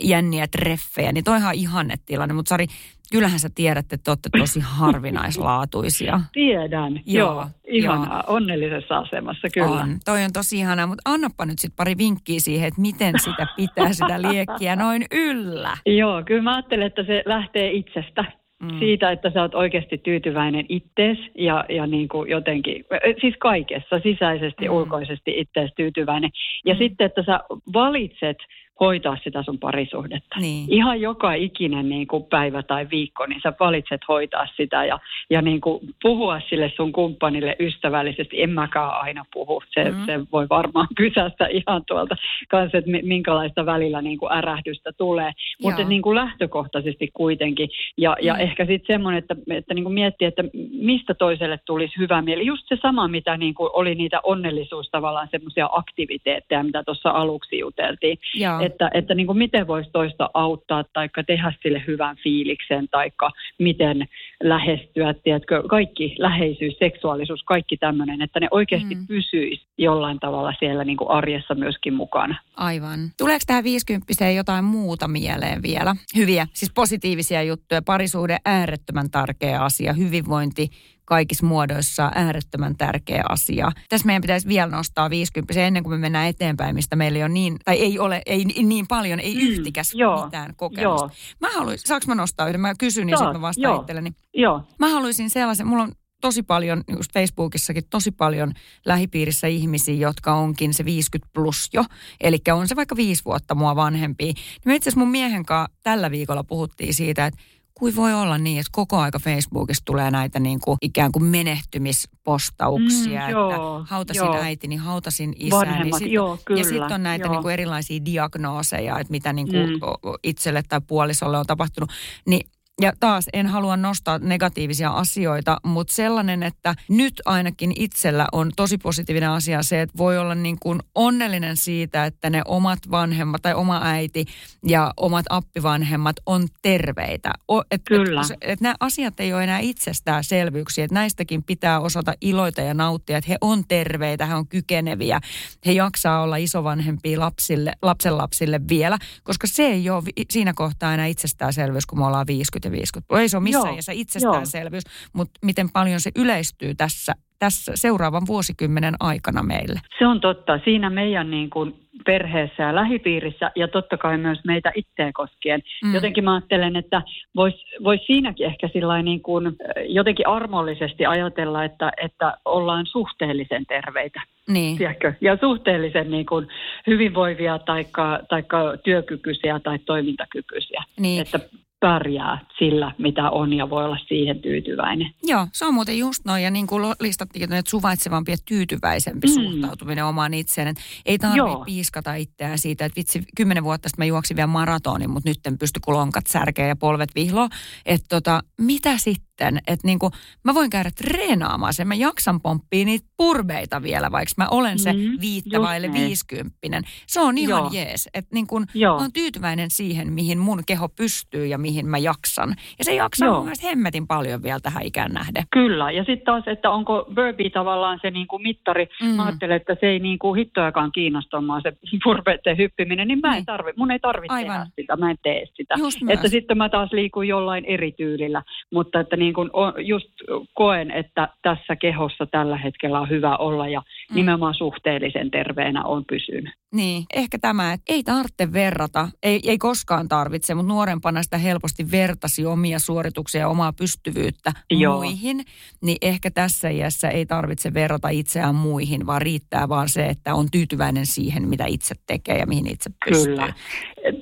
[0.02, 2.34] jänniä treffejä, niin toihan on ihanne tilanne.
[2.34, 2.68] Mutta Sari,
[3.14, 6.20] kyllähän sä tiedät, että olette tosi harvinaislaatuisia.
[6.34, 7.34] Tiedän, joo.
[7.34, 8.36] joo ihanaa, joo.
[8.36, 9.68] onnellisessa asemassa, kyllä.
[9.68, 13.48] On, toi on tosi ihanaa, mutta annapa nyt sitten pari vinkkiä siihen, että miten sitä
[13.56, 15.78] pitää sitä liekkiä noin yllä.
[16.02, 18.26] Joo, kyllä mä ajattelen, että se lähtee itsestä.
[18.64, 18.80] Mm.
[18.80, 22.86] Siitä, että sä oot oikeasti tyytyväinen ittees ja, ja niin kuin jotenkin,
[23.22, 24.74] siis kaikessa, sisäisesti, mm.
[24.74, 26.30] ulkoisesti ittees tyytyväinen.
[26.66, 26.78] Ja mm.
[26.78, 27.40] sitten, että sä
[27.74, 28.38] valitset
[28.84, 30.40] hoitaa sitä sun parisuhdetta.
[30.40, 30.66] Niin.
[30.70, 35.42] Ihan joka ikinen niin kuin päivä tai viikko, niin sä valitset hoitaa sitä ja, ja
[35.42, 38.42] niin kuin puhua sille sun kumppanille ystävällisesti.
[38.44, 40.06] En mäkään aina puhu, se, Mm.
[40.06, 42.16] se voi varmaan pysästä ihan tuolta
[42.50, 45.32] kanssa, että mi- minkälaista välillä niin kuin ärähdystä tulee.
[45.62, 47.70] Mutta niin kuin lähtökohtaisesti kuitenkin.
[47.98, 48.40] Ja, ja Mm.
[48.40, 52.46] ehkä sitten semmoinen, että, että niin kuin miettii, että mistä toiselle tulisi hyvä mieli.
[52.46, 57.60] Just se sama, mitä niin kuin oli niitä onnellisuus tavallaan semmoisia aktiviteetteja, mitä tuossa aluksi
[57.60, 58.18] juteltiin.
[58.36, 58.60] Joo.
[58.74, 63.12] Että, että niin kuin miten voisi toista auttaa tai tehdä sille hyvän fiiliksen tai
[63.60, 64.08] miten
[64.44, 69.08] lähestyä, tiedätkö, kaikki läheisyys, seksuaalisuus, kaikki tämmöinen, että ne oikeasti Mm.
[69.08, 72.36] pysyisi jollain tavalla siellä niin kuin arjessa myöskin mukana.
[72.58, 73.00] Aivan.
[73.18, 75.96] Tuleeko tähän 50 jotain muuta mieleen vielä?
[76.16, 77.82] Hyviä, siis positiivisia juttuja.
[77.82, 79.94] Parisuhde äärettömän tärkeä asia.
[79.94, 80.70] Hyvinvointi
[81.06, 83.72] kaikissa muodoissa äärettömän tärkeä asia.
[83.90, 87.30] Tässä meidän pitäisi vielä nostaa 50 ennen kuin me mennään eteenpäin, mistä meillä ei ole
[87.30, 91.06] niin, tai ei ole ei niin paljon, ei Mm, yhtikäs joo, mitään kokemusta.
[91.06, 92.62] Joo, Mä haluaisin, saanko mä nostaa yhden?
[92.62, 93.82] Mä kysyn ja Saat, sitten mä vastaan joo.
[93.82, 94.12] itselleni.
[94.34, 94.64] joo.
[94.80, 98.54] Mä haluaisin sellaisen, mulla on tosi paljon, just Facebookissakin tosi paljon
[98.86, 101.86] lähipiirissä ihmisiä, jotka onkin se 50 plus jo.
[102.22, 104.34] Eli on se vaikka viisi vuotta mua vanhempi.
[104.66, 107.40] Niin itse asiassa mun miehen kanssa tällä viikolla puhuttiin siitä, että
[107.84, 113.10] kui voi olla niin, että koko aika Facebookista tulee näitä niin kuin ikään kuin menehtymispostauksia,
[113.12, 114.36] Mm, että joo, hautasin joo.
[114.36, 115.52] äitini, hautasin isäni.
[115.52, 117.34] Vanhemmat, sit, joo, kyllä, ja sitten on näitä joo.
[117.34, 119.80] niin kuin erilaisia diagnooseja, että mitä niin kuin Mm.
[120.24, 121.90] itselle tai puolisolle on tapahtunut.
[122.28, 122.48] Niin
[122.82, 128.78] ja taas en halua nostaa negatiivisia asioita, mutta sellainen, että nyt ainakin itsellä on tosi
[128.78, 133.54] positiivinen asia se, että voi olla niin kuin onnellinen siitä, että ne omat vanhemmat tai
[133.54, 134.26] oma äiti
[134.68, 137.34] ja omat appivanhemmat on terveitä.
[137.52, 138.22] O, et, Kyllä.
[138.22, 143.18] Et, et nämä asiat ei ole enää itsestäänselvyyksiä, että näistäkin pitää osata iloita ja nauttia,
[143.18, 145.22] että he on terveitä, he on kykeneviä,
[145.66, 151.86] he jaksaa olla isovanhempia lapsille, lapsenlapsille vielä, koska se ei ole siinä kohtaa enää itsestäänselvyys,
[151.86, 153.20] kun me ollaan 50 ja 50.
[153.20, 158.28] Ei se ole missään Joo, iässä itsestäänselvyys, mutta miten paljon se yleistyy tässä, tässä seuraavan
[158.28, 159.80] vuosikymmenen aikana meille.
[160.00, 160.60] Se on totta.
[160.66, 165.62] Siinä meidän niin kuin perheessä ja lähipiirissä ja totta kai myös meitä itseä koskien.
[165.84, 165.94] Mm.
[165.94, 167.02] Jotenkin mä ajattelen, että
[167.36, 168.68] voisi vois siinäkin ehkä
[169.04, 169.54] niin kuin, äh,
[169.88, 174.22] jotenkin armollisesti ajatella, että, että ollaan suhteellisen terveitä.
[174.48, 175.14] Niin, Tiedätkö?
[175.22, 176.48] Ja suhteellisen niin kuin
[176.88, 180.84] hyvinvoivia taikka, taikka työkykyisiä tai toimintakykyisiä.
[181.00, 181.22] niin.
[181.22, 181.40] Että
[181.84, 185.10] pärjää sillä, mitä on ja voi olla siihen tyytyväinen.
[185.24, 186.44] Joo, se on muuten just noin.
[186.44, 189.34] Ja niin kuin listattiin, että suvaitsevampi ja tyytyväisempi mm.
[189.34, 190.68] Suhtautuminen omaan itseen.
[190.68, 195.10] Et ei tarvitse piiskata itseään siitä, että vitsi, kymmenen vuotta sitten mä juoksin vielä maratonin,
[195.10, 197.50] mutta nyt en pysty kun lonkat särkeä ja polvet vihlo.
[197.86, 199.33] Että tota, mitä sitten?
[199.42, 200.12] Että niin kuin,
[200.44, 201.88] mä voin käydä treenaamaan sen.
[201.88, 206.02] Mä jaksan pomppia niitä purbeita vielä, vaikka mä olen se Mm, viittä just vaille näin.
[206.02, 206.84] viisikymppinen.
[207.08, 207.70] Se on ihan Joo.
[207.74, 208.10] jees.
[208.14, 212.50] Että niin kuin, mä oon tyytyväinen siihen, mihin mun keho pystyy ja mihin mä jaksan.
[212.80, 213.36] Ja se jaksaa Joo.
[213.36, 215.44] mun mielestä hemmetin paljon vielä tähän ikään nähden.
[215.54, 218.88] Kyllä, ja sitten taas, että onko Burpee tavallaan se niin kuin mittari.
[219.02, 219.08] Mm.
[219.08, 223.38] Mä ajattelen, että se ei niin kuin hittoakaan kiinnostamaan se purpeiden hyppiminen, niin mä Niin.
[223.38, 224.56] en tarvi, mun ei tarvitse Aivan.
[224.60, 225.76] tehdä sitä, mä en tee sitä.
[225.78, 226.14] Just myös.
[226.14, 228.44] Että sitten mä taas liikun jollain eri tyylillä,
[228.74, 229.50] mutta että niin kuin
[229.86, 230.10] just
[230.54, 234.16] koen, että tässä kehossa tällä hetkellä on hyvä olla ja mm.
[234.16, 236.54] nimenomaan suhteellisen terveenä on pysynyt.
[236.74, 241.92] Niin, ehkä tämä, että ei tarvitse verrata, ei, ei koskaan tarvitse, mutta nuorempana sitä helposti
[241.92, 244.96] vertasi omia suorituksia ja omaa pystyvyyttä Joo.
[244.96, 245.42] muihin.
[245.82, 250.52] Niin ehkä tässä iässä ei tarvitse verrata itseään muihin, vaan riittää vaan se, että on
[250.52, 253.36] tyytyväinen siihen, mitä itse tekee ja mihin itse pystyy.
[253.36, 253.54] Kyllä.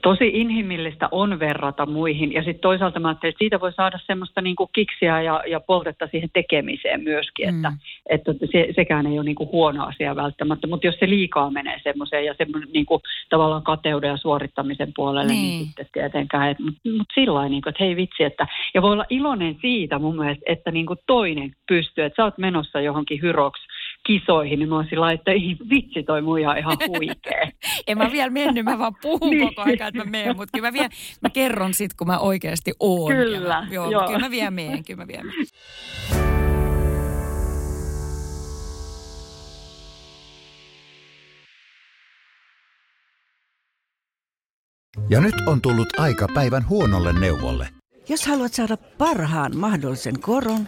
[0.04, 4.42] Tosi inhimillistä on verrata muihin ja sitten toisaalta mä ajattelin, että siitä voi saada semmoista
[4.42, 7.66] niinku kiksiä ja, ja poltetta siihen tekemiseen myöskin, Mm.
[7.66, 7.74] että,
[8.10, 12.26] että se, sekään ei ole niinku huono asia välttämättä, mutta jos se liikaa menee semmoiseen
[12.26, 15.66] ja semmoinen niinku, tavallaan kateuden ja suorittamisen puolelle, niin, Niin.
[15.66, 20.00] sitten tietenkään, mutta mut sillä niinku, että hei vitsi, että, ja voi olla iloinen siitä
[20.00, 23.64] mun mielestä, että niinku toinen pystyy, että sä oot menossa johonkin hyroksi
[24.20, 27.52] kisoihin, niin mä oon sillä lailla, että ei vitsi toi muija on ihan huikea.
[27.88, 29.48] En mä vielä mennyt, mä vaan puhun Niin.
[29.48, 30.90] koko ajan, että mä menen, mutta kyllä mä, vielä,
[31.22, 33.16] mä kerron sit, kun mä oikeasti oon.
[33.16, 34.06] Kyllä, ja mä, joo, joo.
[34.08, 35.46] Kyllä mä vielä menen, kyllä mä vielä menen.
[45.10, 47.68] Ja nyt on tullut aika päivän huonolle neuvolle.
[48.10, 50.68] Jos haluat saada parhaan mahdollisen koron,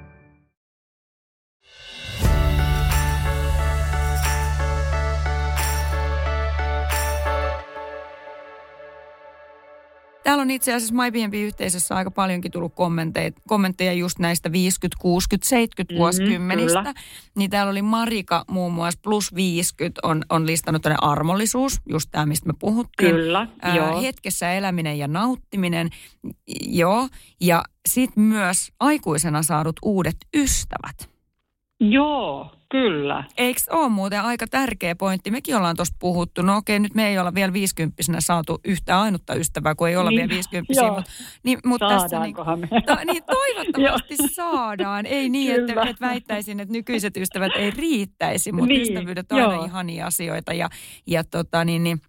[10.23, 15.93] Täällä on itse asiassa MyBnB-yhteisössä aika paljonkin tullut kommentteja, kommentteja just näistä 50, 60, 70
[15.93, 16.79] Mhm, vuosikymmenistä.
[16.79, 16.93] kyllä.
[17.37, 22.25] Niin täällä oli Marika muun muassa plus 50 on, on listannut tänne armollisuus, just tämä
[22.25, 23.11] mistä me puhuttiin.
[23.15, 24.01] Kyllä, joo.
[24.01, 25.89] Hetkessä eläminen ja nauttiminen,
[26.65, 27.07] joo.
[27.41, 31.10] Ja sitten myös aikuisena saadut uudet ystävät.
[31.89, 33.23] Joo, kyllä.
[33.37, 35.31] Eikö ole muuten aika tärkeä pointti?
[35.31, 36.41] Mekin ollaan tuosta puhuttu.
[36.41, 40.09] No okei, nyt me ei olla vielä 50 saatu yhtä ainutta ystävää, kun ei olla
[40.09, 40.87] Niin, vielä 50 joo.
[40.95, 41.11] mutta
[41.43, 42.35] niin, mut tässä niin,
[42.71, 42.81] me?
[42.81, 45.05] to, niin toivottavasti saadaan.
[45.05, 45.89] Ei niin, että, Kyllä.
[45.89, 50.53] että väittäisin, että nykyiset ystävät ei riittäisi, mutta Niin, ystävyydet on aina ihania asioita.
[50.53, 50.69] Ja,
[51.07, 52.01] ja tota, niin, niin,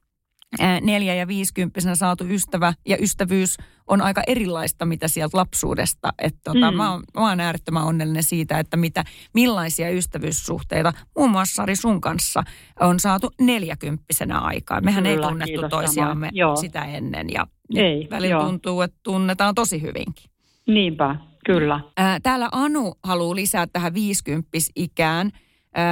[0.80, 6.12] neljä- ja viisikymppisenä saatu ystävä ja ystävyys on aika erilaista, mitä sieltä lapsuudesta.
[6.18, 6.76] Et tota, Mm.
[6.76, 12.00] mä, oon, mä oon äärettömän onnellinen siitä, että mitä, millaisia ystävyyssuhteita muun muassa Sari sun
[12.00, 12.42] kanssa
[12.80, 14.84] on saatu neljäkymppisenä aikaan.
[14.84, 16.28] Mehän ei Kyllä, tunnettu kiitos toisiamme.
[16.32, 16.57] Joo.
[16.57, 18.44] sitä ennen ja Ei, välillä joo.
[18.44, 20.30] tuntuu, että tunnetaan tosi hyvinkin.
[20.68, 21.80] Niinpä, kyllä.
[21.96, 25.30] Ää, Täällä Anu haluaa lisää tähän 50-ikään.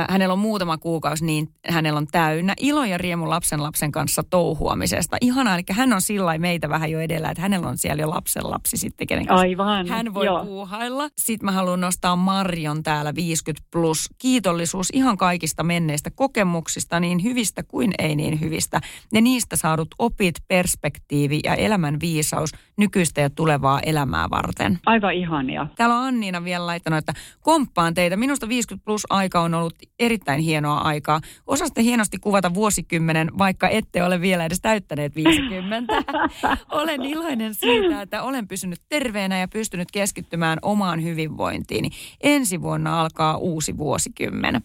[0.09, 2.55] Hänellä on muutama kuukausi, niin hänellä on täynnä.
[2.61, 5.17] Ilo ja riemu lapsen lapsen kanssa touhuamisesta.
[5.21, 8.51] Ihanaa, eli hän on sillä meitä vähän jo edellä, että hänellä on siellä jo lapsen
[8.51, 9.89] lapsi sitten, kenen kanssa Aivan.
[9.89, 10.45] hän voi joo.
[10.45, 11.09] puuhailla.
[11.19, 14.09] Sitten mä haluan nostaa Marion täällä 50 plus.
[14.19, 18.81] Kiitollisuus ihan kaikista menneistä kokemuksista, niin hyvistä kuin ei niin hyvistä.
[19.13, 24.79] Ja niistä saadut opit, perspektiivi ja elämän viisaus nykyistä ja tulevaa elämää varten.
[24.87, 25.67] Aivan ihania.
[25.77, 28.17] Täällä on Anniina vielä laittanut, että komppaan teitä.
[28.17, 31.21] Minusta 50 plus aika on ollut erittäin hienoa aikaa.
[31.47, 35.95] Osasitte hienosti kuvata vuosikymmenen, vaikka ette ole vielä edes täyttäneet 50.
[36.81, 41.91] olen iloinen siitä, että olen pysynyt terveenä ja pystynyt keskittymään omaan hyvinvointiini.
[42.21, 44.63] Ensi vuonna alkaa uusi vuosikymmen.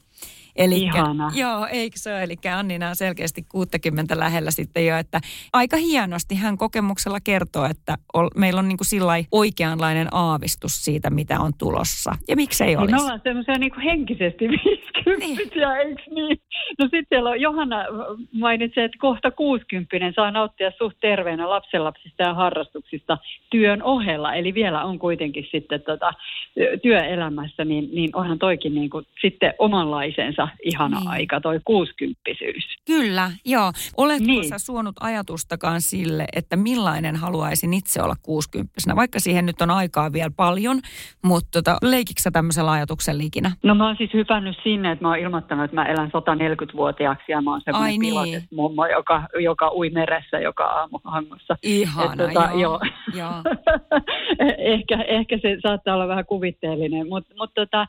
[0.55, 1.31] Elikkä, Ihana.
[1.35, 2.23] Joo, eikö se ole?
[2.23, 5.21] Eli Annina on selkeästi 60 lähellä sitten jo, että
[5.53, 11.09] aika hienosti hän kokemuksella kertoo, että ol, meillä on niin kuin sillä oikeanlainen aavistus siitä,
[11.09, 12.11] mitä on tulossa.
[12.27, 12.95] Ja miksei Niin olisi?
[12.95, 16.41] me ollaan semmoisia niin henkisesti 50 eikö niin?
[16.79, 17.85] No sitten siellä on, Johanna
[18.31, 23.17] mainitsi, että kohta 60 saa nauttia suht terveenä lapsenlapsista ja harrastuksista
[23.49, 24.33] työn ohella.
[24.33, 26.13] Eli vielä on kuitenkin sitten tota,
[26.81, 31.09] työelämässä, niin, niin onhan toikin niin kuin sitten omanlaisensa ihana Niin.
[31.09, 32.21] aika, toi 60
[32.85, 33.71] Kyllä, joo.
[33.97, 34.49] Oletko Niin.
[34.49, 40.13] sä suonut ajatustakaan sille, että millainen haluaisin itse olla 60 Vaikka siihen nyt on aikaa
[40.13, 40.79] vielä paljon,
[41.23, 43.51] mutta tota, leikikö sä tämmöisellä ajatuksella ikinä?
[43.63, 47.41] No mä oon siis hypännyt sinne, että mä oon ilmoittanut, että mä elän 140-vuotiaaksi ja
[47.41, 48.13] mä oon Ai semmoinen niin.
[48.13, 51.57] pilates-mummo, joka, joka ui meressä joka aamu hangossa.
[51.63, 52.59] Ihana, Et tota, joo.
[52.61, 52.79] joo.
[53.15, 53.41] joo.
[54.57, 57.87] ehkä, ehkä se saattaa olla vähän kuvitteellinen, mutta mut tota,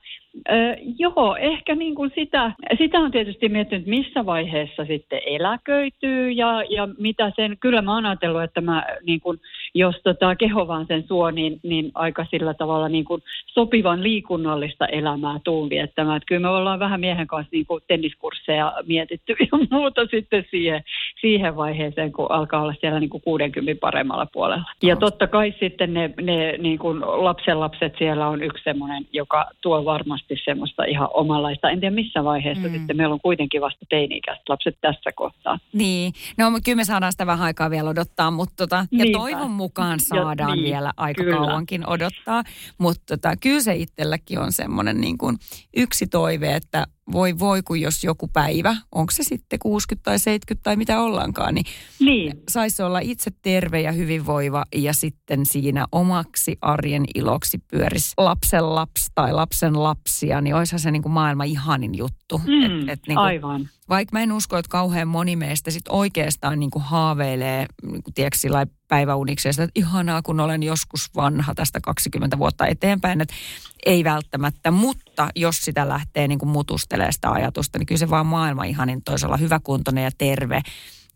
[0.49, 0.53] ö,
[0.99, 2.46] joo, ehkä niin kuin sitä,
[2.79, 8.07] sitä on tietysti miettinyt, missä vaiheessa sitten eläköityy ja, ja mitä sen, kyllä mä oon
[8.07, 9.41] ajatellut, että mä niin kuin,
[9.75, 14.87] jos tota, keho vaan sen suo, niin, niin aika sillä tavalla niin kuin sopivan liikunnallista
[14.87, 16.17] elämää tuun viettämään.
[16.17, 20.83] Että kyllä me ollaan vähän miehen kanssa niin kuin tenniskursseja mietitty ja muuta sitten siihen,
[21.21, 24.65] siihen vaiheeseen, kun alkaa olla siellä niin kuin 60 paremmalla puolella.
[24.83, 29.85] Ja totta kai sitten ne, ne niin kuin lapsenlapset siellä on yksi semmoinen, joka tuo
[29.85, 31.71] varmasti semmoista ihan omanlaista.
[31.71, 32.63] En tiedä missä vaiheessa Mm.
[32.63, 32.73] mm.
[32.73, 35.59] sitten meillä on kuitenkin vasta teini-ikäiset lapset tässä kohtaa.
[35.73, 39.19] Niin, no kyllä me saadaan sitä vähän aikaa vielä odottaa, mutta tota, ja Niinpä.
[39.19, 41.37] toivon mukaan Ja saadaan niin, vielä aika kyllä.
[41.37, 42.43] kauankin odottaa.
[42.79, 45.37] Mutta tota, kyllä se itselläkin on semmoinen niin kuin
[45.77, 50.63] yksi toive, että voi voi kun jos joku päivä, onko se sitten 60 tai 70
[50.65, 51.65] tai mitä ollaankaan, niin
[52.01, 58.75] Niin, saisi olla itse terve ja hyvinvoiva ja sitten siinä omaksi arjen iloksi pyörisi lapsen
[58.75, 62.39] lapsi tai lapsen lapsia, niin olisihan se niin kuin maailman ihanin juttu.
[62.39, 63.69] mm, Et- et niin kuin aivan.
[63.89, 68.15] vaikka mä en usko, että kauhean moni meistä sit oikeastaan niin kuin haaveilee niin kuin,
[68.15, 73.21] tiedätkö, sitä, että ihanaa, kun olen joskus vanha tästä 20 vuotta eteenpäin.
[73.21, 73.29] Et
[73.87, 78.27] ei välttämättä, mutta jos sitä lähtee niin kuin mutustelemaan sitä ajatusta, niin kyllä se vaan
[78.27, 80.61] maailma ihanin toisella hyväkuntoinen ja terve,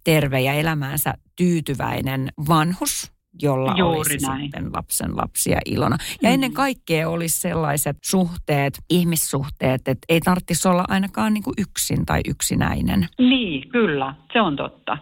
[0.04, 3.12] terve ja elämäänsä tyytyväinen vanhus,
[3.42, 4.42] jolla Juuri olisi näin.
[4.42, 5.96] sitten lapsen lapsia ilona.
[6.22, 6.34] Ja mm.
[6.34, 12.20] ennen kaikkea olisi sellaiset suhteet, ihmissuhteet, että ei tarvitsisi olla ainakaan niin kuin yksin tai
[12.28, 13.08] yksinäinen.
[13.18, 14.98] Niin, kyllä, se on totta.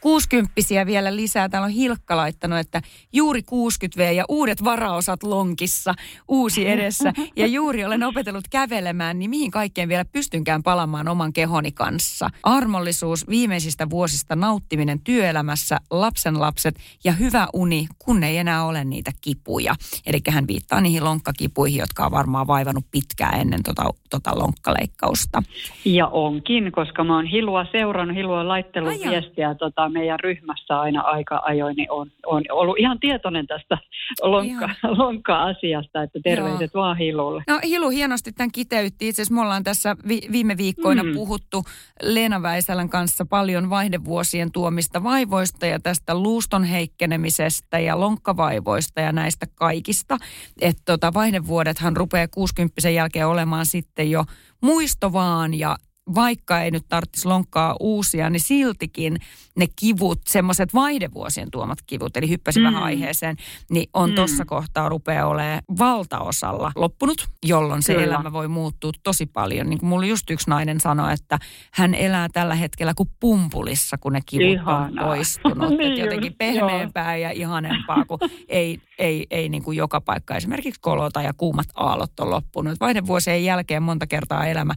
[0.00, 1.48] Kuusikymppisiä vielä lisää.
[1.48, 2.82] Täällä on Hilkka laittanut, että
[3.12, 5.94] juuri 60V ja uudet varaosat lonkissa,
[6.28, 7.12] uusi edessä.
[7.36, 12.28] Ja juuri olen opetellut kävelemään, niin mihin kaikkeen vielä pystynkään palamaan oman kehoni kanssa.
[12.42, 16.74] Armollisuus, viimeisistä vuosista nauttiminen työelämässä, lapsenlapset
[17.04, 19.74] ja hyvä uni, kun ei enää ole niitä kipuja.
[20.06, 25.42] Eli hän viittaa niihin lonkkakipuihin, jotka on varmaan vaivannut pitkään ennen tota, tota lonkkaleikkausta.
[25.84, 29.10] Ja onkin, koska mä oon Hilua seurannut, Hilua on laittellut Ai jaa.
[29.10, 33.78] viestiä tota, meidän ryhmässä aina aika ajoin, niin on, on ollut ihan tietoinen tästä
[34.22, 37.42] lonkka, lonkka-asiasta, että terveiset vaan Hilulle.
[37.48, 39.08] No Hilu hienosti tämän kiteytti.
[39.08, 41.12] Itse asiassa me ollaan tässä vi- viime viikkoina mm.
[41.12, 41.64] puhuttu
[42.02, 49.46] Leena Väisälän kanssa paljon vaihdevuosien tuomista vaivoista ja tästä luuston heikkenemisestä ja lonkkavaivoista ja näistä
[49.54, 50.16] kaikista.
[50.60, 54.24] Että tota, vaihdevuodethan rupeaa 60 jälkeen olemaan sitten jo
[54.62, 55.76] muisto vaan ja
[56.14, 59.18] vaikka ei nyt tarvitsisi lonkkaa uusia, niin siltikin
[59.56, 62.66] ne kivut, semmoiset vaihdevuosien tuomat kivut, eli hyppäsin mm.
[62.66, 63.36] vähän aiheeseen,
[63.70, 64.14] niin on mm.
[64.14, 68.06] tuossa kohtaa rupeaa olemaan valtaosalla loppunut, jolloin se Kyllä.
[68.06, 69.70] elämä voi muuttua tosi paljon.
[69.70, 71.38] Niin kuin mulla just yksi nainen sanoi, että
[71.72, 75.04] hän elää tällä hetkellä kuin pumpulissa, kun ne kivut Ihanaa.
[75.04, 75.70] on poistunut.
[75.80, 80.80] Niin että jotenkin pehmeämpää ja ihanempaa, kun ei, ei, ei niin kuin joka paikka esimerkiksi
[80.80, 82.80] kolota ja kuumat aallot on loppunut.
[82.80, 84.74] Vaihdevuosien jälkeen monta kertaa elämä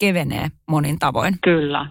[0.00, 1.34] kevenee monin tavoin.
[1.42, 1.86] Kyllä.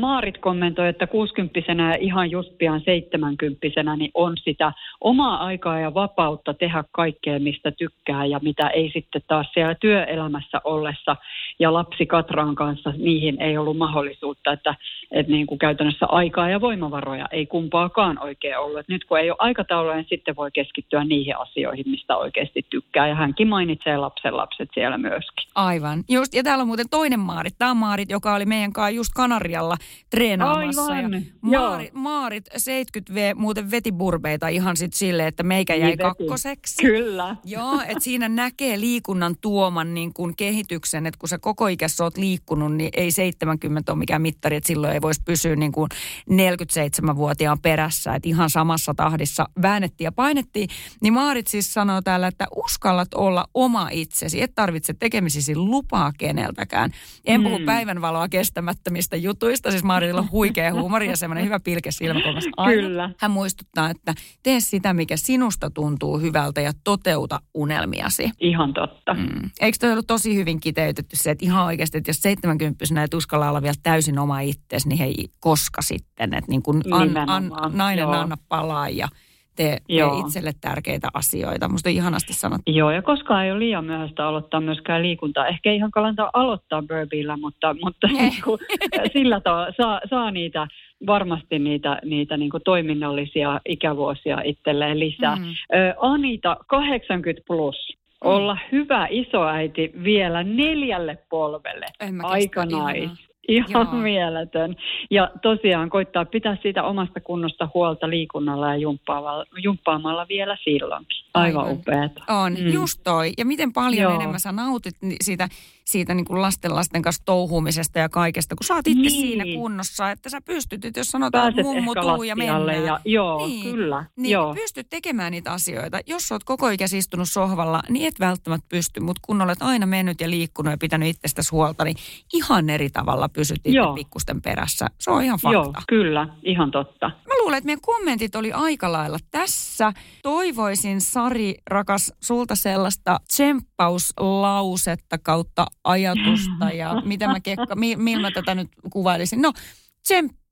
[0.00, 3.58] Maarit kommentoi, että 60 ja ihan just pian 70
[3.96, 9.22] niin on sitä omaa aikaa ja vapautta tehdä kaikkea, mistä tykkää ja mitä ei sitten
[9.26, 11.16] taas siellä työelämässä ollessa
[11.58, 14.74] ja lapsi Katraan kanssa, niihin ei ollut mahdollisuutta, että,
[15.10, 18.78] että niin kuin käytännössä aikaa ja voimavaroja ei kumpaakaan oikein ollut.
[18.78, 23.08] Et nyt kun ei ole aikatauluja, niin sitten voi keskittyä niihin asioihin, mistä oikeasti tykkää
[23.08, 25.44] ja hänkin mainitsee lapsen lapset siellä myöskin.
[25.54, 26.04] Aivan.
[26.08, 27.54] Just, ja täällä on muuten toinen Maarit.
[27.58, 29.76] Tämä on Maarit, joka oli meidän kanssa just Kanarialla
[30.10, 30.84] treenaamassa.
[30.84, 31.60] Aivan, Ja.
[31.60, 36.82] Maarit, Maarit 70V muuten veti burbeita ihan sitten silleen, että meikä jäi Niin kakkoseksi.
[36.82, 37.36] Kyllä.
[37.44, 42.16] Joo, että siinä näkee liikunnan tuoman niin kuin kehityksen, että kun sä koko ikässä oot
[42.16, 45.88] liikkunut, niin ei 70 ole mikään mittari, että silloin ei voisi pysyä niin kuin
[46.30, 50.68] 47-vuotiaan perässä, että ihan samassa tahdissa väännettiin ja painettiin.
[51.00, 56.90] Niin Maarit siis sanoo täällä, että uskallat olla oma itsesi, et tarvitse tekemisisi lupaa keneltäkään.
[57.24, 57.64] En puhu Mm.
[57.64, 62.82] päivänvaloa kestämättömistä jutuista, siis Maaritilla on huikea huumori ja semmoinen hyvä pilke silmäkulmassa aina.
[62.82, 63.10] Kyllä.
[63.18, 68.30] Hän muistuttaa, että tee sitä, mikä sinusta tuntuu hyvältä ja toteuta unelmiasi.
[68.40, 69.14] Ihan totta.
[69.14, 69.50] Mm.
[69.60, 73.48] Eikö toi ollut tosi hyvin kiteytetty se, että ihan oikeasti, että jos 70 et uskalla
[73.48, 78.02] olla vielä täysin oma itsesi, niin hei, koska sitten, että niin kun an, an, nainen
[78.02, 78.12] joo.
[78.12, 79.08] anna palaa ja
[79.56, 81.68] tee, tee itselle tärkeitä asioita.
[81.68, 82.72] Musta on ihanasti sanottu.
[82.72, 85.46] Joo, ja koskaan ei ole liian myöhäistä aloittaa myöskään liikuntaa.
[85.46, 88.60] Ehkä ei ihan kannata aloittaa burpeella, mutta, mutta niin kuin,
[89.16, 90.66] sillä tavalla saa, saa niitä
[91.06, 95.36] varmasti niitä, niitä niin kuin toiminnallisia ikävuosia itselleen lisää.
[95.36, 95.44] Mm.
[95.74, 97.96] Ö, Anita, 80 plus.
[98.20, 101.86] Olla hyvä isoäiti vielä neljälle polvelle.
[102.00, 102.82] En mä kestä, Aika ihanaa.
[102.92, 103.10] nais.
[103.48, 104.02] Ihan Joo.
[104.02, 104.76] mieletön.
[105.10, 111.23] Ja tosiaan koittaa pitää siitä omasta kunnosta huolta liikunnalla ja jumppaamalla, jumppaamalla vielä silloinkin.
[111.34, 111.78] Aivan, Aivan.
[111.78, 112.24] upeata.
[112.28, 112.66] On, mm.
[112.68, 113.32] just toi.
[113.38, 114.14] Ja miten paljon Joo.
[114.14, 115.48] Enemmän sä nautit siitä,
[115.84, 119.10] siitä niin kuin lasten lasten kanssa touhumisesta ja kaikesta, kun sä oot itse Niin.
[119.10, 122.84] siinä kunnossa, että sä pystyt, että jos sanotaan, että mummu tuu ja mennään.
[122.84, 123.62] ja, joo, Niin.
[123.74, 124.04] kyllä.
[124.16, 124.54] Niin, joo.
[124.54, 126.00] pystyt tekemään niitä asioita.
[126.06, 130.20] Jos oot koko ikäsi istunut sohvalla, niin et välttämättä pysty, mutta kun olet aina mennyt
[130.20, 131.96] ja liikkunut ja pitänyt itsestäsi huolta, niin
[132.34, 134.86] ihan eri tavalla pysyt itse pikkusten perässä.
[135.00, 135.52] Se on ihan fakta.
[135.54, 137.08] Joo, kyllä, ihan totta.
[137.08, 139.92] Mä luulen, että meidän kommentit oli aika lailla tässä.
[140.22, 148.30] Toivoisin, Sari, rakas, sulta sellaista tsemppauslausetta kautta ajatusta ja mitä mä kekka, mi, millä mä
[148.30, 149.42] tätä nyt kuvailisin.
[149.42, 149.52] No,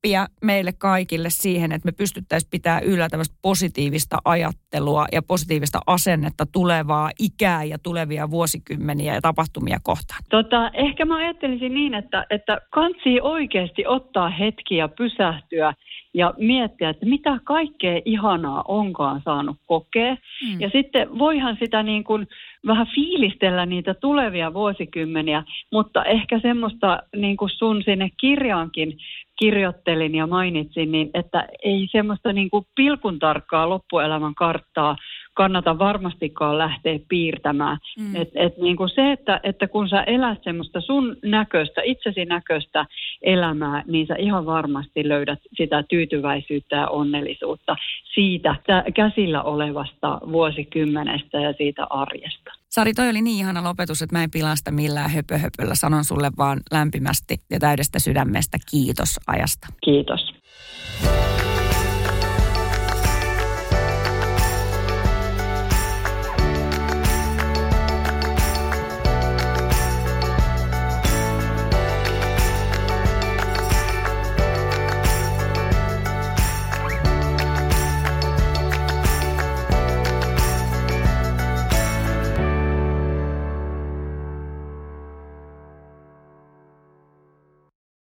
[0.03, 6.47] tsemppiä meille kaikille siihen, että me pystyttäisiin pitää yllä tämmöistä positiivista ajattelua ja positiivista asennetta
[6.53, 10.21] tulevaa ikää ja tulevia vuosikymmeniä ja tapahtumia kohtaan.
[10.31, 15.75] Tota, ehkä mä ajattelisin niin, että, että kansi oikeasti ottaa hetki ja pysähtyä
[16.15, 20.15] ja miettiä, että mitä kaikkea ihanaa onkaan saanut kokea.
[20.15, 20.61] Mm.
[20.61, 22.27] Ja sitten voihan sitä niin kuin
[22.67, 25.43] vähän fiilistellä niitä tulevia vuosikymmeniä,
[25.73, 28.99] mutta ehkä semmoista niin kuin sun sinne kirjaankin
[29.39, 34.97] kirjoittelin ja mainitsin, niin että ei semmoista niin kuin pilkun tarkkaa loppuelämän karttaa
[35.35, 37.79] kannata varmastikaan lähteä piirtämään.
[37.99, 38.17] Mm.
[38.17, 42.87] Et, et niin kuin se, että, että kun sä elät semmoista sun näköistä, itsesi näköistä
[43.23, 47.77] elämää, niin sä ihan varmasti löydät sitä tyytyväisyyttä ja onnellisuutta
[48.15, 48.57] siitä
[48.95, 52.51] käsillä olevasta vuosikymmenestä ja siitä arjesta.
[52.69, 55.75] Sari, toi oli niin ihana lopetus, että mä en pilasta millään höpöhöpöllä.
[55.75, 59.67] Sanon sulle vaan lämpimästi ja täydestä sydämestä kiitos ajasta.
[59.85, 60.35] Kiitos.